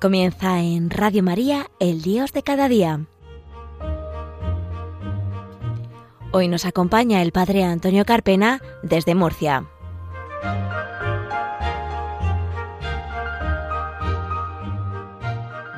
Comienza 0.00 0.60
en 0.60 0.88
Radio 0.88 1.22
María, 1.22 1.66
el 1.78 2.00
Dios 2.00 2.32
de 2.32 2.42
cada 2.42 2.68
día. 2.68 3.00
Hoy 6.32 6.48
nos 6.48 6.64
acompaña 6.64 7.20
el 7.20 7.32
Padre 7.32 7.64
Antonio 7.64 8.06
Carpena 8.06 8.62
desde 8.82 9.14
Murcia. 9.14 9.66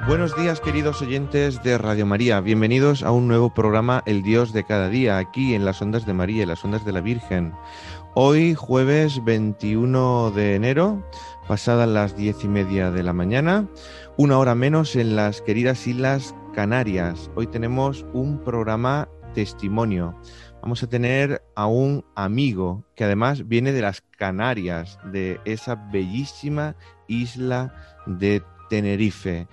Buenos 0.06 0.36
días 0.36 0.60
queridos 0.60 1.02
oyentes 1.02 1.60
de 1.64 1.76
Radio 1.78 2.06
María, 2.06 2.40
bienvenidos 2.40 3.02
a 3.02 3.10
un 3.10 3.26
nuevo 3.26 3.52
programa 3.54 4.02
El 4.06 4.22
Dios 4.22 4.52
de 4.52 4.62
cada 4.62 4.88
día, 4.88 5.18
aquí 5.18 5.54
en 5.54 5.64
las 5.64 5.82
ondas 5.82 6.06
de 6.06 6.12
María, 6.12 6.42
en 6.42 6.48
las 6.48 6.64
ondas 6.64 6.84
de 6.84 6.92
la 6.92 7.00
Virgen. 7.00 7.54
Hoy 8.14 8.54
jueves 8.54 9.24
21 9.24 10.32
de 10.32 10.54
enero, 10.54 11.02
pasadas 11.52 11.86
las 11.86 12.16
diez 12.16 12.44
y 12.44 12.48
media 12.48 12.90
de 12.90 13.02
la 13.02 13.12
mañana, 13.12 13.68
una 14.16 14.38
hora 14.38 14.54
menos 14.54 14.96
en 14.96 15.16
las 15.16 15.42
queridas 15.42 15.86
Islas 15.86 16.34
Canarias. 16.54 17.30
Hoy 17.34 17.46
tenemos 17.46 18.06
un 18.14 18.38
programa 18.42 19.06
testimonio. 19.34 20.18
Vamos 20.62 20.82
a 20.82 20.86
tener 20.86 21.42
a 21.54 21.66
un 21.66 22.06
amigo 22.14 22.86
que 22.96 23.04
además 23.04 23.48
viene 23.48 23.72
de 23.72 23.82
las 23.82 24.00
Canarias, 24.16 24.98
de 25.12 25.42
esa 25.44 25.74
bellísima 25.74 26.74
isla 27.06 27.74
de 28.06 28.42
Tenerife. 28.70 29.46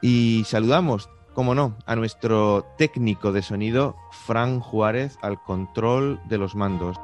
Y 0.00 0.44
saludamos, 0.46 1.10
como 1.34 1.56
no, 1.56 1.76
a 1.84 1.96
nuestro 1.96 2.64
técnico 2.78 3.32
de 3.32 3.42
sonido, 3.42 3.96
Fran 4.24 4.60
Juárez, 4.60 5.18
al 5.20 5.42
control 5.42 6.20
de 6.28 6.38
los 6.38 6.54
mandos. 6.54 6.96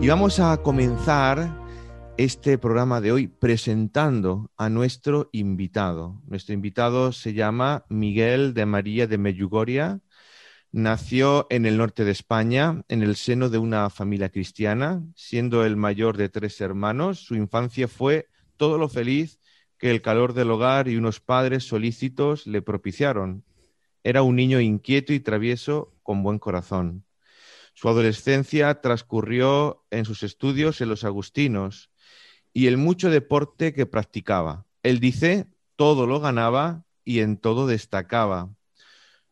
Y 0.00 0.06
vamos 0.06 0.38
a 0.38 0.56
comenzar 0.62 1.52
este 2.16 2.56
programa 2.56 3.00
de 3.00 3.10
hoy 3.10 3.26
presentando 3.26 4.48
a 4.56 4.68
nuestro 4.68 5.28
invitado. 5.32 6.22
Nuestro 6.28 6.54
invitado 6.54 7.10
se 7.10 7.34
llama 7.34 7.84
Miguel 7.88 8.54
de 8.54 8.64
María 8.64 9.08
de 9.08 9.18
Meyugoria. 9.18 10.00
Nació 10.70 11.48
en 11.50 11.66
el 11.66 11.78
norte 11.78 12.04
de 12.04 12.12
España, 12.12 12.84
en 12.88 13.02
el 13.02 13.16
seno 13.16 13.48
de 13.48 13.58
una 13.58 13.90
familia 13.90 14.28
cristiana, 14.28 15.02
siendo 15.16 15.64
el 15.64 15.76
mayor 15.76 16.16
de 16.16 16.28
tres 16.28 16.60
hermanos. 16.60 17.18
Su 17.18 17.34
infancia 17.34 17.88
fue 17.88 18.28
todo 18.56 18.78
lo 18.78 18.88
feliz 18.88 19.40
que 19.78 19.90
el 19.90 20.00
calor 20.00 20.32
del 20.32 20.52
hogar 20.52 20.86
y 20.86 20.96
unos 20.96 21.18
padres 21.18 21.64
solícitos 21.64 22.46
le 22.46 22.62
propiciaron. 22.62 23.42
Era 24.04 24.22
un 24.22 24.36
niño 24.36 24.60
inquieto 24.60 25.12
y 25.12 25.18
travieso 25.18 25.92
con 26.04 26.22
buen 26.22 26.38
corazón. 26.38 27.04
Su 27.80 27.88
adolescencia 27.88 28.80
transcurrió 28.80 29.84
en 29.92 30.04
sus 30.04 30.24
estudios 30.24 30.80
en 30.80 30.88
los 30.88 31.04
Agustinos 31.04 31.92
y 32.52 32.66
el 32.66 32.76
mucho 32.76 33.08
deporte 33.08 33.72
que 33.72 33.86
practicaba. 33.86 34.66
Él 34.82 34.98
dice, 34.98 35.46
todo 35.76 36.08
lo 36.08 36.18
ganaba 36.18 36.82
y 37.04 37.20
en 37.20 37.36
todo 37.36 37.68
destacaba. 37.68 38.52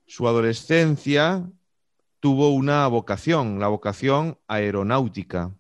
Su 0.07 0.29
adolescencia 0.29 1.51
tuvo 2.21 2.51
una 2.51 2.87
vocación, 2.87 3.59
la 3.59 3.67
vocación 3.67 4.39
aeronáutica. 4.47 5.53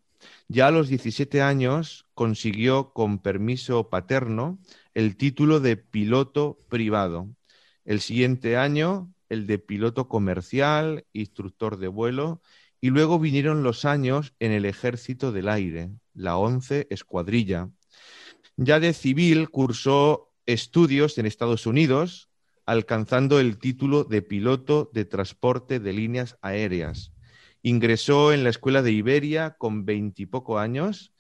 Ya 0.46 0.68
a 0.68 0.70
los 0.70 0.86
17 0.86 1.42
años 1.42 2.06
consiguió 2.14 2.92
con 2.92 3.18
permiso 3.18 3.90
paterno 3.90 4.60
el 4.94 5.16
título 5.16 5.58
de 5.58 5.76
piloto 5.76 6.60
privado. 6.68 7.26
El 7.84 8.00
siguiente 8.00 8.56
año 8.56 9.12
el 9.28 9.48
de 9.48 9.58
piloto 9.58 10.08
comercial, 10.08 11.04
instructor 11.12 11.78
de 11.78 11.88
vuelo 11.88 12.40
y 12.80 12.90
luego 12.90 13.18
vinieron 13.18 13.62
los 13.62 13.84
años 13.84 14.34
en 14.38 14.52
el 14.52 14.64
Ejército 14.64 15.32
del 15.32 15.48
Aire, 15.48 15.90
la 16.14 16.36
11 16.36 16.86
Escuadrilla. 16.90 17.70
Ya 18.56 18.80
de 18.80 18.92
civil 18.92 19.50
cursó 19.50 20.32
estudios 20.46 21.18
en 21.18 21.26
Estados 21.26 21.66
Unidos, 21.66 22.30
alcanzando 22.64 23.40
el 23.40 23.58
título 23.58 24.04
de 24.04 24.22
piloto 24.22 24.90
de 24.92 25.04
transporte 25.04 25.80
de 25.80 25.92
líneas 25.92 26.36
aéreas. 26.42 27.12
Ingresó 27.62 28.32
en 28.32 28.44
la 28.44 28.50
Escuela 28.50 28.82
de 28.82 28.92
Iberia 28.92 29.56
con 29.58 29.84
veintipoco 29.84 30.58
años 30.58 31.12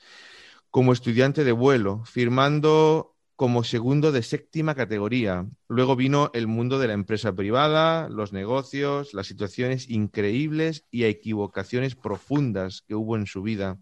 como 0.70 0.92
estudiante 0.92 1.42
de 1.44 1.52
vuelo, 1.52 2.04
firmando 2.04 3.15
como 3.36 3.64
segundo 3.64 4.12
de 4.12 4.22
séptima 4.22 4.74
categoría. 4.74 5.46
Luego 5.68 5.94
vino 5.94 6.30
el 6.32 6.46
mundo 6.46 6.78
de 6.78 6.88
la 6.88 6.94
empresa 6.94 7.34
privada, 7.34 8.08
los 8.08 8.32
negocios, 8.32 9.12
las 9.12 9.26
situaciones 9.26 9.90
increíbles 9.90 10.86
y 10.90 11.04
equivocaciones 11.04 11.94
profundas 11.94 12.82
que 12.88 12.94
hubo 12.94 13.14
en 13.14 13.26
su 13.26 13.42
vida. 13.42 13.78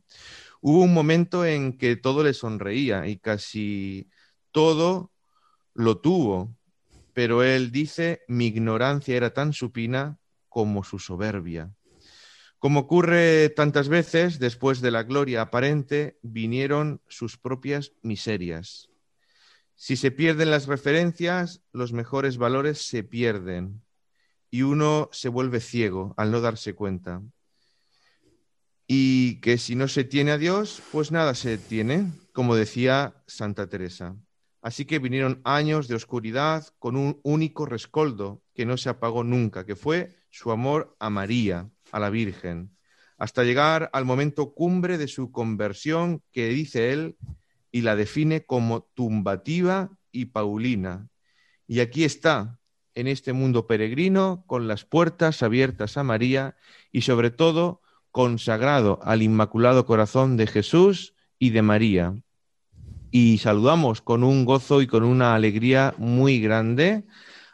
Hubo 0.61 0.83
un 0.83 0.93
momento 0.93 1.47
en 1.47 1.79
que 1.79 1.95
todo 1.95 2.25
le 2.25 2.35
sonreía 2.35 3.07
y 3.07 3.17
casi 3.17 4.11
todo 4.51 5.13
lo 5.73 5.99
tuvo, 5.99 6.57
pero 7.13 7.45
él 7.45 7.71
dice, 7.71 8.23
mi 8.27 8.47
ignorancia 8.47 9.17
era 9.17 9.33
tan 9.33 9.53
supina 9.53 10.19
como 10.49 10.83
su 10.83 10.99
soberbia. 10.99 11.73
Como 12.59 12.81
ocurre 12.81 13.51
tantas 13.51 13.89
veces, 13.89 14.41
después 14.41 14.81
de 14.81 14.91
la 14.91 15.05
gloria 15.05 15.43
aparente, 15.43 16.19
vinieron 16.23 17.03
sus 17.09 17.37
propias 17.37 17.93
miserias. 18.03 18.89
Si 19.77 19.97
se 19.97 20.11
pierden 20.11 20.51
las 20.51 20.67
referencias, 20.67 21.63
los 21.73 21.93
mejores 21.93 22.39
valores 22.39 22.87
se 22.87 23.03
pierden 23.03 23.83
y 24.51 24.63
uno 24.63 25.09
se 25.13 25.29
vuelve 25.29 25.61
ciego 25.61 26.15
al 26.17 26.31
no 26.31 26.41
darse 26.41 26.75
cuenta. 26.75 27.23
Y 28.87 29.41
que 29.41 29.59
si 29.59 29.75
no 29.75 29.89
se 29.89 30.05
tiene 30.05 30.31
a 30.31 30.39
Dios, 30.39 30.83
pues 30.93 31.11
nada 31.11 31.35
se 31.35 31.59
tiene, 31.59 32.13
como 32.33 32.55
decía 32.55 33.23
Santa 33.27 33.69
Teresa. 33.69 34.17
Así 34.63 34.85
que 34.85 34.99
vinieron 34.99 35.41
años 35.45 35.89
de 35.89 35.95
oscuridad 35.95 36.67
con 36.79 36.97
un 36.97 37.21
único 37.23 37.67
rescoldo 37.67 38.43
que 38.55 38.65
no 38.65 38.77
se 38.77 38.89
apagó 38.89 39.25
nunca, 39.25 39.67
que 39.67 39.77
fue 39.77 40.17
su 40.31 40.53
amor 40.53 40.97
a 41.01 41.11
María, 41.11 41.69
a 41.93 41.99
la 42.01 42.11
Virgen, 42.11 42.77
hasta 43.19 43.45
llegar 43.45 43.91
al 43.93 44.05
momento 44.05 44.55
cumbre 44.55 44.99
de 44.99 45.09
su 45.09 45.33
conversión 45.33 46.23
que 46.33 46.49
dice 46.49 46.93
él 46.93 47.17
y 47.75 47.81
la 47.81 47.97
define 47.97 48.45
como 48.45 48.85
tumbativa 48.95 49.91
y 50.13 50.27
paulina. 50.27 51.09
Y 51.67 51.81
aquí 51.81 52.05
está, 52.05 52.61
en 52.95 53.09
este 53.09 53.33
mundo 53.33 53.67
peregrino, 53.67 54.45
con 54.47 54.69
las 54.69 54.85
puertas 54.85 55.43
abiertas 55.43 55.97
a 55.97 56.05
María 56.05 56.55
y 56.93 57.01
sobre 57.01 57.33
todo 57.33 57.83
consagrado 58.13 59.01
al 59.03 59.23
Inmaculado 59.23 59.87
Corazón 59.87 60.37
de 60.37 60.47
Jesús 60.47 61.15
y 61.41 61.51
de 61.51 61.63
María. 61.63 62.15
Y 63.11 63.39
saludamos 63.39 64.01
con 64.01 64.23
un 64.23 64.45
gozo 64.45 64.81
y 64.81 64.87
con 64.87 65.03
una 65.03 65.35
alegría 65.35 65.97
muy 65.99 66.39
grande 66.39 67.03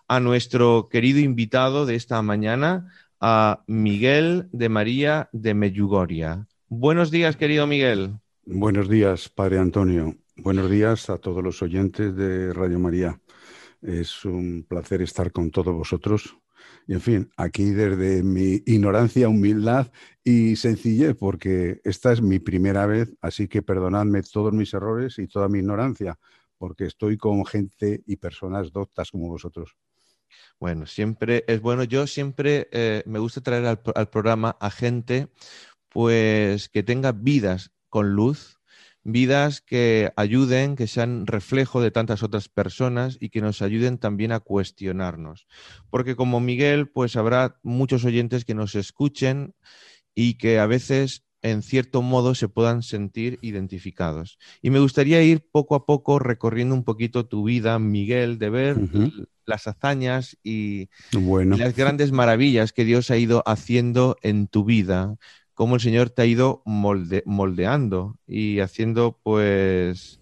a 0.06 0.20
nuestro 0.20 0.90
querido 0.90 1.20
invitado 1.20 1.86
de 1.86 1.94
esta 1.94 2.20
mañana, 2.20 2.92
a 3.20 3.64
Miguel 3.66 4.50
de 4.52 4.68
María 4.68 5.30
de 5.32 5.54
Meyugoria. 5.54 6.46
Buenos 6.68 7.10
días, 7.10 7.36
querido 7.36 7.66
Miguel. 7.66 8.20
Buenos 8.52 8.88
días, 8.88 9.28
Padre 9.28 9.60
Antonio. 9.60 10.16
Buenos 10.34 10.68
días 10.68 11.08
a 11.08 11.18
todos 11.18 11.40
los 11.40 11.62
oyentes 11.62 12.16
de 12.16 12.52
Radio 12.52 12.80
María. 12.80 13.20
Es 13.80 14.24
un 14.24 14.66
placer 14.68 15.02
estar 15.02 15.30
con 15.30 15.52
todos 15.52 15.72
vosotros. 15.72 16.36
Y 16.88 16.94
en 16.94 17.00
fin, 17.00 17.30
aquí 17.36 17.70
desde 17.70 18.24
mi 18.24 18.60
ignorancia, 18.66 19.28
humildad 19.28 19.92
y 20.24 20.56
sencillez, 20.56 21.14
porque 21.14 21.80
esta 21.84 22.12
es 22.12 22.20
mi 22.20 22.40
primera 22.40 22.86
vez, 22.86 23.14
así 23.20 23.46
que 23.46 23.62
perdonadme 23.62 24.20
todos 24.24 24.52
mis 24.52 24.74
errores 24.74 25.20
y 25.20 25.28
toda 25.28 25.48
mi 25.48 25.60
ignorancia, 25.60 26.18
porque 26.58 26.86
estoy 26.86 27.16
con 27.18 27.46
gente 27.46 28.02
y 28.04 28.16
personas 28.16 28.72
doctas 28.72 29.12
como 29.12 29.28
vosotros. 29.28 29.76
Bueno, 30.58 30.86
siempre 30.86 31.44
es 31.46 31.60
bueno. 31.60 31.84
Yo 31.84 32.04
siempre 32.08 32.68
eh, 32.72 33.04
me 33.06 33.20
gusta 33.20 33.42
traer 33.42 33.66
al, 33.66 33.80
al 33.94 34.08
programa 34.08 34.56
a 34.60 34.72
gente 34.72 35.28
pues 35.88 36.68
que 36.68 36.82
tenga 36.82 37.12
vidas 37.12 37.70
con 37.90 38.14
luz, 38.14 38.60
vidas 39.02 39.60
que 39.60 40.12
ayuden, 40.16 40.76
que 40.76 40.86
sean 40.86 41.26
reflejo 41.26 41.80
de 41.80 41.90
tantas 41.90 42.22
otras 42.22 42.48
personas 42.48 43.16
y 43.20 43.30
que 43.30 43.40
nos 43.40 43.62
ayuden 43.62 43.98
también 43.98 44.32
a 44.32 44.40
cuestionarnos. 44.40 45.46
Porque 45.90 46.16
como 46.16 46.40
Miguel, 46.40 46.88
pues 46.88 47.16
habrá 47.16 47.58
muchos 47.62 48.04
oyentes 48.04 48.44
que 48.44 48.54
nos 48.54 48.74
escuchen 48.74 49.54
y 50.14 50.34
que 50.34 50.58
a 50.58 50.66
veces 50.66 51.24
en 51.42 51.62
cierto 51.62 52.02
modo 52.02 52.34
se 52.34 52.48
puedan 52.48 52.82
sentir 52.82 53.38
identificados. 53.40 54.38
Y 54.60 54.70
me 54.70 54.78
gustaría 54.78 55.22
ir 55.22 55.46
poco 55.50 55.74
a 55.74 55.86
poco 55.86 56.18
recorriendo 56.18 56.74
un 56.74 56.84
poquito 56.84 57.26
tu 57.26 57.44
vida, 57.44 57.78
Miguel, 57.78 58.38
de 58.38 58.50
ver 58.50 58.76
las 59.46 59.66
hazañas 59.66 60.36
y 60.42 60.88
las 61.12 61.74
grandes 61.74 62.12
maravillas 62.12 62.72
que 62.72 62.84
Dios 62.84 63.10
ha 63.10 63.16
ido 63.16 63.42
haciendo 63.46 64.16
en 64.22 64.48
tu 64.48 64.64
vida 64.64 65.16
cómo 65.60 65.74
el 65.74 65.82
Señor 65.82 66.08
te 66.08 66.22
ha 66.22 66.24
ido 66.24 66.62
moldeando 66.64 68.16
y 68.26 68.60
haciendo 68.60 69.20
pues 69.22 70.18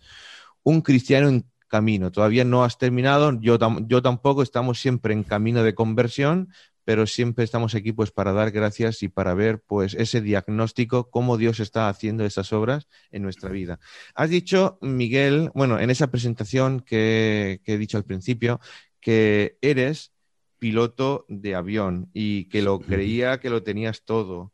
un 0.65 0.81
cristiano 0.81 1.29
en 1.29 1.45
camino. 1.69 2.11
Todavía 2.11 2.43
no 2.43 2.65
has 2.65 2.77
terminado, 2.77 3.41
yo, 3.41 3.57
yo 3.87 4.03
tampoco, 4.03 4.43
estamos 4.43 4.81
siempre 4.81 5.15
en 5.15 5.23
camino 5.23 5.63
de 5.63 5.77
conversión, 5.77 6.49
pero 6.83 7.07
siempre 7.07 7.45
estamos 7.45 7.77
aquí 7.77 7.93
pues 7.93 8.11
para 8.11 8.33
dar 8.33 8.51
gracias 8.51 9.05
y 9.05 9.09
para 9.09 9.33
ver 9.33 9.63
pues 9.65 9.95
ese 9.95 10.21
diagnóstico, 10.21 11.09
cómo 11.09 11.37
Dios 11.37 11.61
está 11.61 11.89
haciendo 11.89 12.25
esas 12.25 12.53
obras 12.53 12.89
en 13.13 13.23
nuestra 13.23 13.49
vida. 13.49 13.79
Has 14.17 14.31
dicho, 14.31 14.81
Miguel, 14.83 15.53
bueno, 15.55 15.79
en 15.79 15.91
esa 15.91 16.11
presentación 16.11 16.81
que, 16.81 17.61
que 17.63 17.75
he 17.75 17.79
dicho 17.79 17.97
al 17.97 18.05
principio, 18.05 18.59
que 19.01 19.57
eres 19.61 20.11
piloto 20.59 21.27
de 21.29 21.55
avión 21.55 22.11
y 22.13 22.47
que 22.47 22.61
lo 22.61 22.81
creía 22.81 23.39
que 23.39 23.51
lo 23.51 23.63
tenías 23.63 24.03
todo 24.05 24.53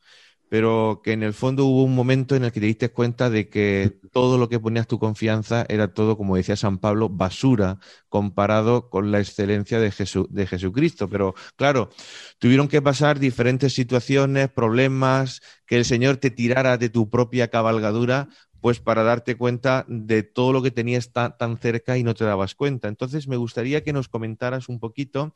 pero 0.55 1.01
que 1.03 1.11
en 1.11 1.25
el 1.25 1.35
fondo 1.35 1.65
hubo 1.67 1.83
un 1.83 1.97
momento 1.97 2.37
en 2.37 2.45
el 2.45 2.53
que 2.53 2.61
te 2.61 2.67
diste 2.67 2.89
cuenta 2.93 3.29
de 3.29 3.49
que 3.49 3.99
todo 4.13 4.39
lo 4.39 4.49
que 4.49 4.61
ponías 4.61 4.87
tu 4.87 5.01
confianza 5.01 5.67
era 5.69 5.93
todo, 5.93 6.17
como 6.17 6.37
decía 6.37 6.55
San 6.55 6.79
Pablo, 6.79 7.09
basura 7.09 7.81
comparado 8.09 8.89
con 8.89 9.11
la 9.11 9.19
excelencia 9.19 9.81
de, 9.81 9.93
de 10.31 10.47
Jesucristo. 10.47 11.09
Pero 11.09 11.35
claro, 11.57 11.91
tuvieron 12.39 12.69
que 12.69 12.81
pasar 12.81 13.19
diferentes 13.19 13.75
situaciones, 13.75 14.49
problemas, 14.49 15.41
que 15.67 15.77
el 15.77 15.85
Señor 15.85 16.19
te 16.19 16.31
tirara 16.31 16.79
de 16.79 16.89
tu 16.89 17.11
propia 17.11 17.49
cabalgadura 17.49 18.29
pues 18.61 18.79
para 18.79 19.03
darte 19.03 19.37
cuenta 19.37 19.85
de 19.89 20.23
todo 20.23 20.53
lo 20.53 20.63
que 20.63 20.71
tenías 20.71 21.11
tan 21.13 21.59
cerca 21.59 21.99
y 21.99 22.05
no 22.05 22.15
te 22.15 22.25
dabas 22.25 22.55
cuenta. 22.55 22.87
Entonces, 22.87 23.27
me 23.27 23.37
gustaría 23.37 23.83
que 23.83 23.93
nos 23.93 24.09
comentaras 24.09 24.69
un 24.69 24.79
poquito 24.79 25.35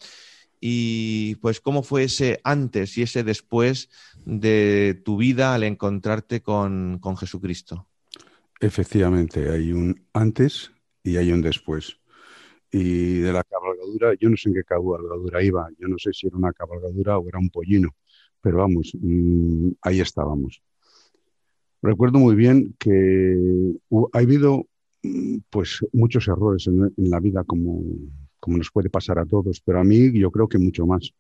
y 0.61 1.37
pues 1.37 1.61
cómo 1.61 1.83
fue 1.83 2.05
ese 2.05 2.41
antes 2.45 2.97
y 2.99 3.03
ese 3.03 3.23
después 3.25 3.89
de 4.25 5.01
tu 5.05 5.17
vida 5.17 5.55
al 5.55 5.63
encontrarte 5.63 6.43
con, 6.43 7.01
Jesucristo. 7.19 7.87
Efectivamente, 8.61 9.51
hay 9.51 9.73
un 9.73 10.07
antes 10.13 10.73
y 11.03 11.17
hay 11.17 11.33
un 11.33 11.43
después. 11.43 11.99
Y 12.71 13.21
de 13.21 13.33
la 13.33 13.45
cabalgadura, 13.45 14.15
yo 14.21 14.29
no 14.29 14.37
sé 14.37 14.51
en 14.51 14.57
qué 14.57 14.65
cabalgadura 14.65 15.43
iba, 15.43 15.69
yo 15.79 15.89
no 15.89 15.97
sé 15.99 16.13
si 16.13 16.27
era 16.27 16.37
una 16.37 16.53
cabalgadura 16.53 17.19
o 17.19 17.27
era 17.27 17.39
un 17.39 17.49
pollino, 17.49 17.95
pero 18.41 18.59
vamos, 18.59 18.93
mm, 19.01 19.71
ahí 19.83 20.01
estábamos. 20.01 20.63
Recuerdo 21.81 22.19
muy 22.19 22.35
bien 22.35 22.75
que 22.79 23.39
ha 24.13 24.19
habido 24.19 24.67
mm, 25.03 25.39
pues 25.49 25.79
muchos 25.93 26.29
errores 26.29 26.67
en 26.67 26.93
la 26.97 27.21
vida 27.21 27.45
como, 27.45 27.81
como 28.41 28.57
nos 28.57 28.71
puede 28.71 28.91
pasar 28.91 29.19
a 29.19 29.27
todos, 29.27 29.61
pero 29.61 29.81
a 29.81 29.85
mí 29.85 30.13
yo 30.19 30.31
creo 30.31 30.49
que 30.49 30.59
mucho 30.59 30.87
más, 30.87 31.13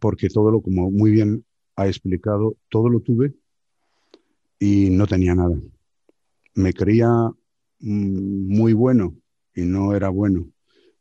porque 0.00 0.28
todo 0.28 0.50
lo, 0.50 0.60
como 0.60 0.90
muy 0.90 1.10
bien 1.10 1.44
ha 1.76 1.86
explicado, 1.86 2.56
todo 2.68 2.88
lo 2.88 3.00
tuve 3.00 3.34
y 4.58 4.90
no 4.90 5.06
tenía 5.06 5.34
nada. 5.34 5.56
Me 6.54 6.72
creía 6.72 7.08
mm, 7.80 8.56
muy 8.56 8.72
bueno 8.72 9.14
y 9.54 9.62
no 9.62 9.94
era 9.94 10.08
bueno. 10.08 10.48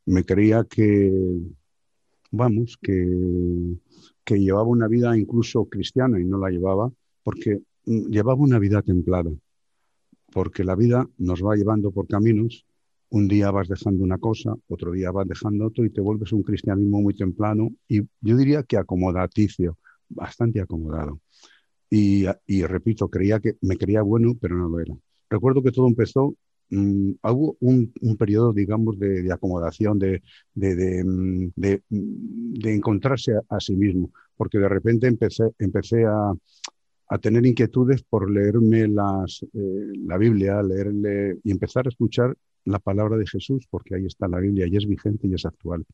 Me 0.06 0.24
creía 0.24 0.63
que, 0.63 1.12
vamos, 2.31 2.78
que, 2.81 3.75
que 4.24 4.40
llevaba 4.40 4.68
una 4.68 4.88
vida 4.88 5.18
incluso 5.18 5.66
cristiana 5.66 6.19
y 6.19 6.25
no 6.25 6.38
la 6.38 6.50
llevaba, 6.50 6.92
porque 7.24 7.62
mm, 7.86 8.10
llevaba 8.10 8.40
una 8.40 8.60
vida 8.60 8.81
templada, 8.81 9.31
porque 10.31 10.63
la 10.63 10.75
vida 10.75 11.10
nos 11.18 11.44
va 11.44 11.56
llevando 11.56 11.92
por 11.92 12.07
caminos 12.07 12.67
un 13.09 13.27
día 13.27 13.51
vas 13.51 13.68
dejando 13.68 14.04
una 14.04 14.18
cosa, 14.18 14.54
otro 14.68 14.92
día 14.92 15.12
vas 15.12 15.27
dejando 15.27 15.68
otro 15.68 15.86
y 15.86 15.89
te 15.89 16.01
vuelves 16.01 16.31
un 16.33 16.44
cristianismo 16.44 17.01
muy 17.01 17.13
templano 17.13 17.69
y 17.88 18.01
yo 18.21 18.38
diría 18.38 18.63
que 18.63 18.77
acomodaticio, 18.77 19.77
bastante 20.09 20.62
acomodado. 20.62 21.19
Y, 21.89 22.25
repito, 22.65 23.09
creía 23.09 23.39
que 23.39 23.56
me 23.62 23.77
creía 23.77 24.01
bueno, 24.01 24.33
pero 24.39 24.57
no 24.57 24.68
lo 24.68 24.80
era. 24.80 24.94
Recuerdo 25.30 25.63
que 25.63 25.71
todo 25.71 25.88
empezó, 25.88 26.36
mm, 26.69 27.12
hubo 27.24 27.57
un, 27.62 27.94
periodo, 28.18 28.51
digamos, 28.54 29.00
de, 29.00 29.31
acomodación, 29.31 29.98
de, 30.00 30.21
mm, 30.54 31.48
de, 31.56 32.74
encontrarse 32.74 33.33
a, 33.50 33.59
sí 33.62 33.75
mismo, 33.75 34.12
porque 34.36 34.57
de 34.59 34.68
repente 34.68 35.07
empecé, 35.07 35.45
empecé 35.59 36.06
a, 36.06 36.33
a 37.09 37.18
tener 37.19 37.45
inquietudes 37.45 38.04
por 38.04 38.30
leerme 38.30 38.88
las, 38.88 39.44
eh, 39.54 39.92
la 40.06 40.18
Biblia, 40.18 40.62
leerle 40.62 41.39
y 41.44 41.51
empezar 41.51 41.86
a 41.86 41.89
escuchar 41.89 42.36
la 42.68 42.80
palabra 42.80 43.18
de 43.18 43.25
Jesús, 43.25 43.68
porque 43.69 43.96
ahí 43.96 44.06
está 44.06 44.28
la 44.28 44.40
Biblia 44.40 44.68
y 44.68 44.75
es 44.75 44.86
vigente 44.86 45.28
y 45.28 45.34
es 45.34 45.46
actual. 45.46 45.86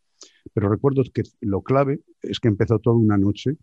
Pero 0.54 0.70
recuerdo 0.70 1.04
que 1.14 1.24
lo 1.42 1.62
clave 1.62 2.02
es 2.22 2.40
que 2.40 2.48
empezó 2.48 2.80
toda 2.80 2.96
una 2.96 3.18
noche, 3.18 3.58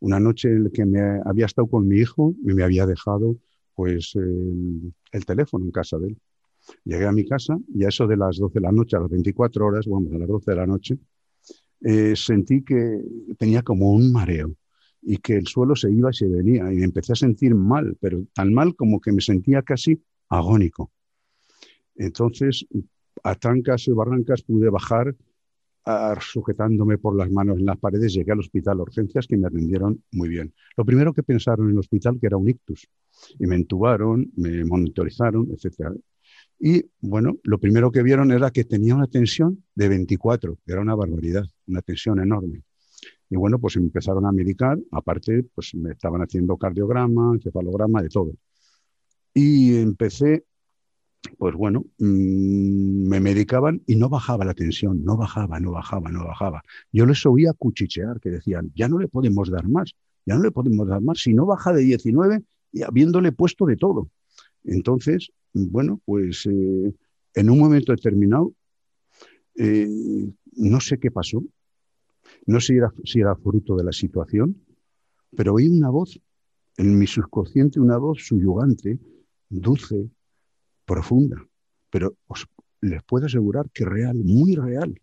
una 0.00 0.20
noche 0.20 0.48
en 0.48 0.64
la 0.64 0.70
que 0.70 0.84
me 0.84 1.00
había 1.24 1.46
estado 1.46 1.68
con 1.68 1.86
mi 1.86 1.98
hijo 1.98 2.34
y 2.44 2.52
me 2.54 2.62
había 2.62 2.86
dejado 2.86 3.36
pues 3.74 4.14
el, 4.14 4.94
teléfono 5.26 5.64
en 5.64 5.70
casa 5.70 5.98
de 5.98 6.08
él. 6.08 6.18
Llegué 6.84 7.06
a 7.06 7.12
mi 7.12 7.24
casa 7.24 7.56
y 7.72 7.84
a 7.84 7.88
eso 7.88 8.06
de 8.06 8.16
las 8.16 8.38
12 8.38 8.54
de 8.54 8.60
la 8.60 8.72
noche, 8.72 8.96
a 8.96 9.00
las 9.00 9.10
24 9.10 9.66
horas, 9.66 9.86
vamos, 9.86 10.12
a 10.12 10.18
las 10.18 10.28
12 10.28 10.50
de 10.50 10.56
la 10.56 10.66
noche, 10.66 10.98
eh, 11.82 12.16
sentí 12.16 12.64
que 12.64 13.02
tenía 13.38 13.62
como 13.62 13.92
un 13.92 14.10
mareo 14.10 14.56
y 15.02 15.18
que 15.18 15.36
el 15.36 15.46
suelo 15.46 15.76
se 15.76 15.92
iba 15.92 16.10
y 16.10 16.14
se 16.14 16.26
venía 16.26 16.72
y 16.72 16.76
me 16.76 16.84
empecé 16.84 17.12
a 17.12 17.16
sentir 17.16 17.54
mal, 17.54 17.96
pero 18.00 18.24
tan 18.34 18.52
mal 18.52 18.74
como 18.74 19.00
que 19.00 19.12
me 19.12 19.20
sentía 19.20 19.62
casi 19.62 20.02
agónico. 20.28 20.90
Entonces, 21.96 22.66
a 23.22 23.34
trancas 23.34 23.88
y 23.88 23.92
barrancas 23.92 24.42
pude 24.42 24.68
bajar 24.70 25.14
sujetándome 26.20 26.98
por 26.98 27.16
las 27.16 27.30
manos 27.30 27.58
en 27.58 27.66
las 27.66 27.78
paredes, 27.78 28.12
llegué 28.12 28.32
al 28.32 28.40
hospital 28.40 28.80
urgencias 28.80 29.26
que 29.26 29.36
me 29.36 29.46
atendieron 29.46 30.02
muy 30.10 30.28
bien. 30.28 30.52
Lo 30.76 30.84
primero 30.84 31.12
que 31.12 31.22
pensaron 31.22 31.66
en 31.66 31.72
el 31.72 31.78
hospital 31.78 32.18
que 32.20 32.26
era 32.26 32.36
un 32.36 32.48
ictus 32.48 32.88
y 33.38 33.46
me 33.46 33.54
entubaron, 33.54 34.32
me 34.36 34.64
monitorizaron, 34.64 35.48
etc. 35.52 35.92
Y 36.58 36.84
bueno, 37.00 37.36
lo 37.44 37.58
primero 37.58 37.92
que 37.92 38.02
vieron 38.02 38.32
era 38.32 38.50
que 38.50 38.64
tenía 38.64 38.96
una 38.96 39.06
tensión 39.06 39.62
de 39.76 39.88
24, 39.88 40.58
era 40.66 40.80
una 40.80 40.96
barbaridad, 40.96 41.44
una 41.68 41.82
tensión 41.82 42.18
enorme. 42.18 42.62
Y 43.30 43.36
bueno, 43.36 43.58
pues 43.58 43.76
empezaron 43.76 44.26
a 44.26 44.32
medicar, 44.32 44.78
aparte, 44.90 45.44
pues 45.54 45.74
me 45.74 45.92
estaban 45.92 46.20
haciendo 46.20 46.56
cardiograma, 46.56 47.32
encefalograma, 47.34 48.02
de 48.02 48.08
todo. 48.08 48.32
Y 49.34 49.76
empecé 49.76 50.44
pues 51.38 51.54
bueno, 51.54 51.84
mm, 51.98 53.08
me 53.08 53.20
medicaban 53.20 53.82
y 53.86 53.96
no 53.96 54.08
bajaba 54.08 54.44
la 54.44 54.54
tensión, 54.54 55.04
no 55.04 55.16
bajaba, 55.16 55.60
no 55.60 55.72
bajaba, 55.72 56.10
no 56.10 56.24
bajaba. 56.24 56.62
Yo 56.92 57.06
les 57.06 57.24
oía 57.26 57.52
cuchichear, 57.52 58.20
que 58.20 58.30
decían, 58.30 58.72
ya 58.74 58.88
no 58.88 58.98
le 58.98 59.08
podemos 59.08 59.50
dar 59.50 59.68
más, 59.68 59.94
ya 60.24 60.34
no 60.34 60.42
le 60.42 60.50
podemos 60.50 60.88
dar 60.88 61.00
más, 61.00 61.20
si 61.20 61.34
no 61.34 61.46
baja 61.46 61.72
de 61.72 61.82
19 61.82 62.42
y 62.72 62.82
habiéndole 62.82 63.32
puesto 63.32 63.66
de 63.66 63.76
todo. 63.76 64.10
Entonces, 64.64 65.30
bueno, 65.52 66.00
pues 66.04 66.46
eh, 66.46 66.94
en 67.34 67.50
un 67.50 67.58
momento 67.58 67.92
determinado, 67.92 68.52
eh, 69.56 69.88
no 70.56 70.80
sé 70.80 70.98
qué 70.98 71.10
pasó, 71.10 71.42
no 72.46 72.60
sé 72.60 72.78
si 73.04 73.20
era 73.20 73.36
fruto 73.36 73.76
de 73.76 73.84
la 73.84 73.92
situación, 73.92 74.62
pero 75.36 75.54
oí 75.54 75.68
una 75.68 75.90
voz, 75.90 76.20
en 76.76 76.98
mi 76.98 77.06
subconsciente 77.06 77.80
una 77.80 77.96
voz 77.96 78.26
suyugante, 78.26 78.98
dulce, 79.48 80.10
profunda, 80.86 81.44
pero 81.90 82.16
os 82.26 82.46
les 82.80 83.02
puedo 83.02 83.26
asegurar 83.26 83.70
que 83.70 83.84
real, 83.84 84.16
muy 84.16 84.54
real, 84.54 85.00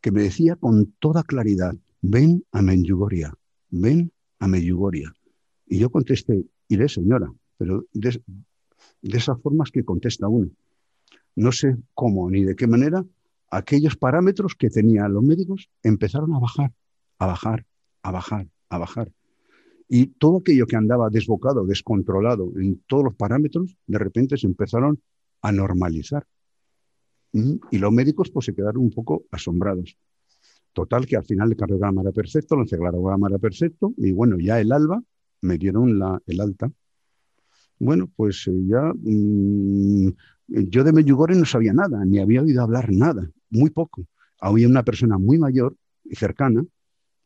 que 0.00 0.12
me 0.12 0.22
decía 0.22 0.56
con 0.56 0.92
toda 0.98 1.22
claridad, 1.22 1.74
ven 2.02 2.44
a 2.52 2.62
Menyugoria, 2.62 3.34
ven 3.70 4.12
a 4.38 4.48
Menyugoria. 4.48 5.14
Y 5.66 5.78
yo 5.78 5.90
contesté, 5.90 6.44
iré 6.68 6.88
señora, 6.88 7.32
pero 7.56 7.84
de, 7.92 8.22
de 9.02 9.18
esas 9.18 9.40
formas 9.40 9.70
que 9.70 9.84
contesta 9.84 10.28
uno. 10.28 10.50
No 11.34 11.52
sé 11.52 11.76
cómo 11.94 12.30
ni 12.30 12.44
de 12.44 12.56
qué 12.56 12.66
manera 12.66 13.04
aquellos 13.50 13.96
parámetros 13.96 14.54
que 14.54 14.70
tenían 14.70 15.12
los 15.12 15.22
médicos 15.22 15.70
empezaron 15.82 16.34
a 16.34 16.38
bajar, 16.38 16.72
a 17.18 17.26
bajar, 17.26 17.66
a 18.02 18.10
bajar, 18.10 18.48
a 18.68 18.78
bajar. 18.78 19.12
Y 19.88 20.06
todo 20.06 20.38
aquello 20.38 20.66
que 20.66 20.76
andaba 20.76 21.08
desbocado, 21.08 21.64
descontrolado 21.64 22.52
en 22.56 22.82
todos 22.86 23.04
los 23.04 23.14
parámetros, 23.14 23.76
de 23.86 23.98
repente 23.98 24.36
se 24.36 24.46
empezaron 24.46 25.00
a 25.40 25.50
normalizar. 25.52 26.26
Y 27.32 27.78
los 27.78 27.92
médicos 27.92 28.30
pues 28.30 28.46
se 28.46 28.54
quedaron 28.54 28.82
un 28.82 28.90
poco 28.90 29.24
asombrados. 29.30 29.96
Total, 30.72 31.06
que 31.06 31.16
al 31.16 31.24
final 31.24 31.50
el 31.50 31.56
cardiograma 31.56 32.02
era 32.02 32.12
perfecto, 32.12 32.54
el 32.54 32.62
encefalograma 32.62 33.28
era 33.28 33.38
perfecto, 33.38 33.92
y 33.96 34.12
bueno, 34.12 34.38
ya 34.38 34.60
el 34.60 34.72
alba 34.72 35.02
me 35.40 35.58
dieron 35.58 35.98
la, 35.98 36.20
el 36.26 36.40
alta. 36.40 36.70
Bueno, 37.78 38.10
pues 38.14 38.46
eh, 38.48 38.52
ya 38.66 38.92
mm, 38.94 40.08
yo 40.46 40.84
de 40.84 40.92
Medjugorje 40.92 41.36
no 41.38 41.44
sabía 41.44 41.72
nada, 41.72 42.04
ni 42.04 42.18
había 42.18 42.42
oído 42.42 42.62
hablar 42.62 42.92
nada, 42.92 43.28
muy 43.50 43.70
poco. 43.70 44.06
Había 44.40 44.68
una 44.68 44.84
persona 44.84 45.18
muy 45.18 45.38
mayor 45.38 45.76
y 46.04 46.14
cercana 46.16 46.64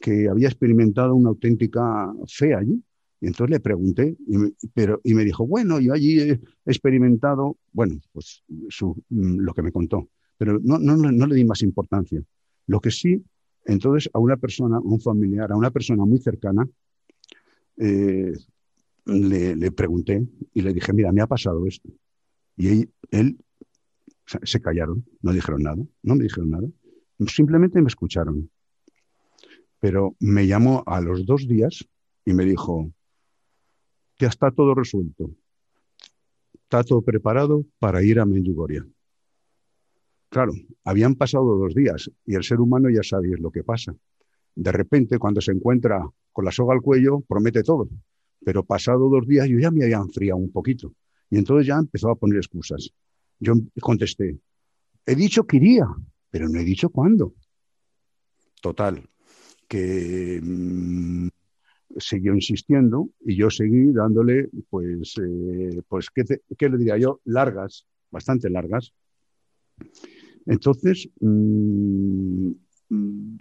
que 0.02 0.28
había 0.28 0.48
experimentado 0.48 1.14
una 1.14 1.30
auténtica 1.30 2.12
fe 2.26 2.54
allí. 2.54 2.82
Y 3.20 3.28
entonces 3.28 3.50
le 3.50 3.60
pregunté, 3.60 4.16
y 4.26 4.36
me, 4.36 4.52
pero, 4.74 5.00
y 5.04 5.14
me 5.14 5.24
dijo, 5.24 5.46
bueno, 5.46 5.78
yo 5.78 5.92
allí 5.94 6.18
he 6.20 6.40
experimentado, 6.66 7.56
bueno, 7.72 8.00
pues 8.12 8.42
mm, 8.48 9.38
lo 9.38 9.54
que 9.54 9.62
me 9.62 9.70
contó, 9.70 10.08
pero 10.36 10.58
no, 10.60 10.76
no, 10.78 10.96
no, 10.96 11.26
le 11.26 11.36
di 11.36 11.44
más 11.44 11.62
importancia. 11.62 12.20
Lo 12.66 12.80
que 12.80 12.90
sí, 12.90 13.24
entonces 13.64 14.10
a 14.12 14.18
una 14.18 14.36
persona, 14.36 14.78
a 14.78 14.80
un 14.80 15.00
familiar, 15.00 15.52
a 15.52 15.56
una 15.56 15.70
persona 15.70 16.04
muy 16.04 16.18
cercana, 16.18 16.68
eh, 17.76 18.32
le, 19.06 19.56
le, 19.56 19.70
pregunté 19.70 20.26
y 20.52 20.62
le 20.62 20.74
dije, 20.74 20.92
mira, 20.92 21.12
me 21.12 21.22
ha 21.22 21.28
pasado 21.28 21.64
esto. 21.66 21.88
Y 22.56 22.68
él, 22.68 22.90
él 23.12 23.38
se 24.26 24.60
callaron, 24.60 25.04
no 25.20 25.32
dijeron 25.32 25.62
nada, 25.62 25.82
no 26.02 26.14
me 26.16 26.24
dijeron 26.24 26.50
nada, 26.50 26.68
simplemente 27.28 27.80
me 27.80 27.88
escucharon. 27.88 28.50
Pero 29.82 30.14
me 30.20 30.46
llamó 30.46 30.84
a 30.86 31.00
los 31.00 31.26
dos 31.26 31.48
días 31.48 31.84
y 32.24 32.32
me 32.34 32.44
dijo, 32.44 32.92
ya 34.16 34.28
está 34.28 34.52
todo 34.52 34.76
resuelto, 34.76 35.32
está 36.54 36.84
todo 36.84 37.02
preparado 37.02 37.64
para 37.80 38.00
ir 38.00 38.20
a 38.20 38.24
Medjugorje. 38.24 38.84
Claro, 40.28 40.52
habían 40.84 41.16
pasado 41.16 41.56
dos 41.56 41.74
días 41.74 42.08
y 42.24 42.36
el 42.36 42.44
ser 42.44 42.60
humano 42.60 42.90
ya 42.90 43.02
sabéis 43.02 43.40
lo 43.40 43.50
que 43.50 43.64
pasa. 43.64 43.92
De 44.54 44.70
repente, 44.70 45.18
cuando 45.18 45.40
se 45.40 45.50
encuentra 45.50 46.08
con 46.30 46.44
la 46.44 46.52
soga 46.52 46.74
al 46.74 46.80
cuello, 46.80 47.20
promete 47.22 47.64
todo. 47.64 47.88
Pero 48.44 48.64
pasado 48.64 49.08
dos 49.08 49.26
días 49.26 49.48
yo 49.48 49.58
ya 49.58 49.72
me 49.72 49.82
había 49.82 49.96
enfriado 49.96 50.38
un 50.38 50.52
poquito. 50.52 50.94
Y 51.28 51.38
entonces 51.38 51.66
ya 51.66 51.76
empezó 51.76 52.08
a 52.08 52.14
poner 52.14 52.36
excusas. 52.36 52.88
Yo 53.40 53.54
contesté, 53.80 54.38
he 55.06 55.16
dicho 55.16 55.44
que 55.44 55.56
iría, 55.56 55.88
pero 56.30 56.48
no 56.48 56.60
he 56.60 56.64
dicho 56.64 56.88
cuándo. 56.88 57.34
Total, 58.60 59.02
que 59.72 60.38
mm, 60.42 61.28
siguió 61.96 62.34
insistiendo 62.34 63.08
y 63.20 63.36
yo 63.36 63.48
seguí 63.48 63.90
dándole, 63.90 64.50
pues, 64.68 65.14
eh, 65.16 65.80
pues 65.88 66.10
¿qué, 66.10 66.24
¿qué, 66.58 66.68
le 66.68 66.76
diría 66.76 66.98
yo? 66.98 67.20
Largas, 67.24 67.86
bastante 68.10 68.50
largas. 68.50 68.92
Entonces, 70.44 71.08
mm, 71.20 72.50
mm, 72.90 73.36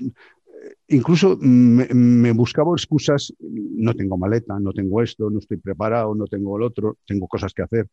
incluso 0.87 1.37
me, 1.41 2.31
buscaba 2.31 2.71
excusas, 2.75 3.33
no 3.39 3.93
tengo 3.93 4.17
maleta, 4.17 4.57
no 4.57 4.71
tengo 4.71 5.01
esto, 5.01 5.29
no 5.29 5.39
estoy 5.39 5.57
preparado, 5.57 6.15
no 6.15 6.27
tengo 6.27 6.55
el 6.55 6.63
otro, 6.63 6.97
tengo 7.05 7.27
cosas 7.27 7.53
que 7.53 7.63
hacer. 7.63 7.87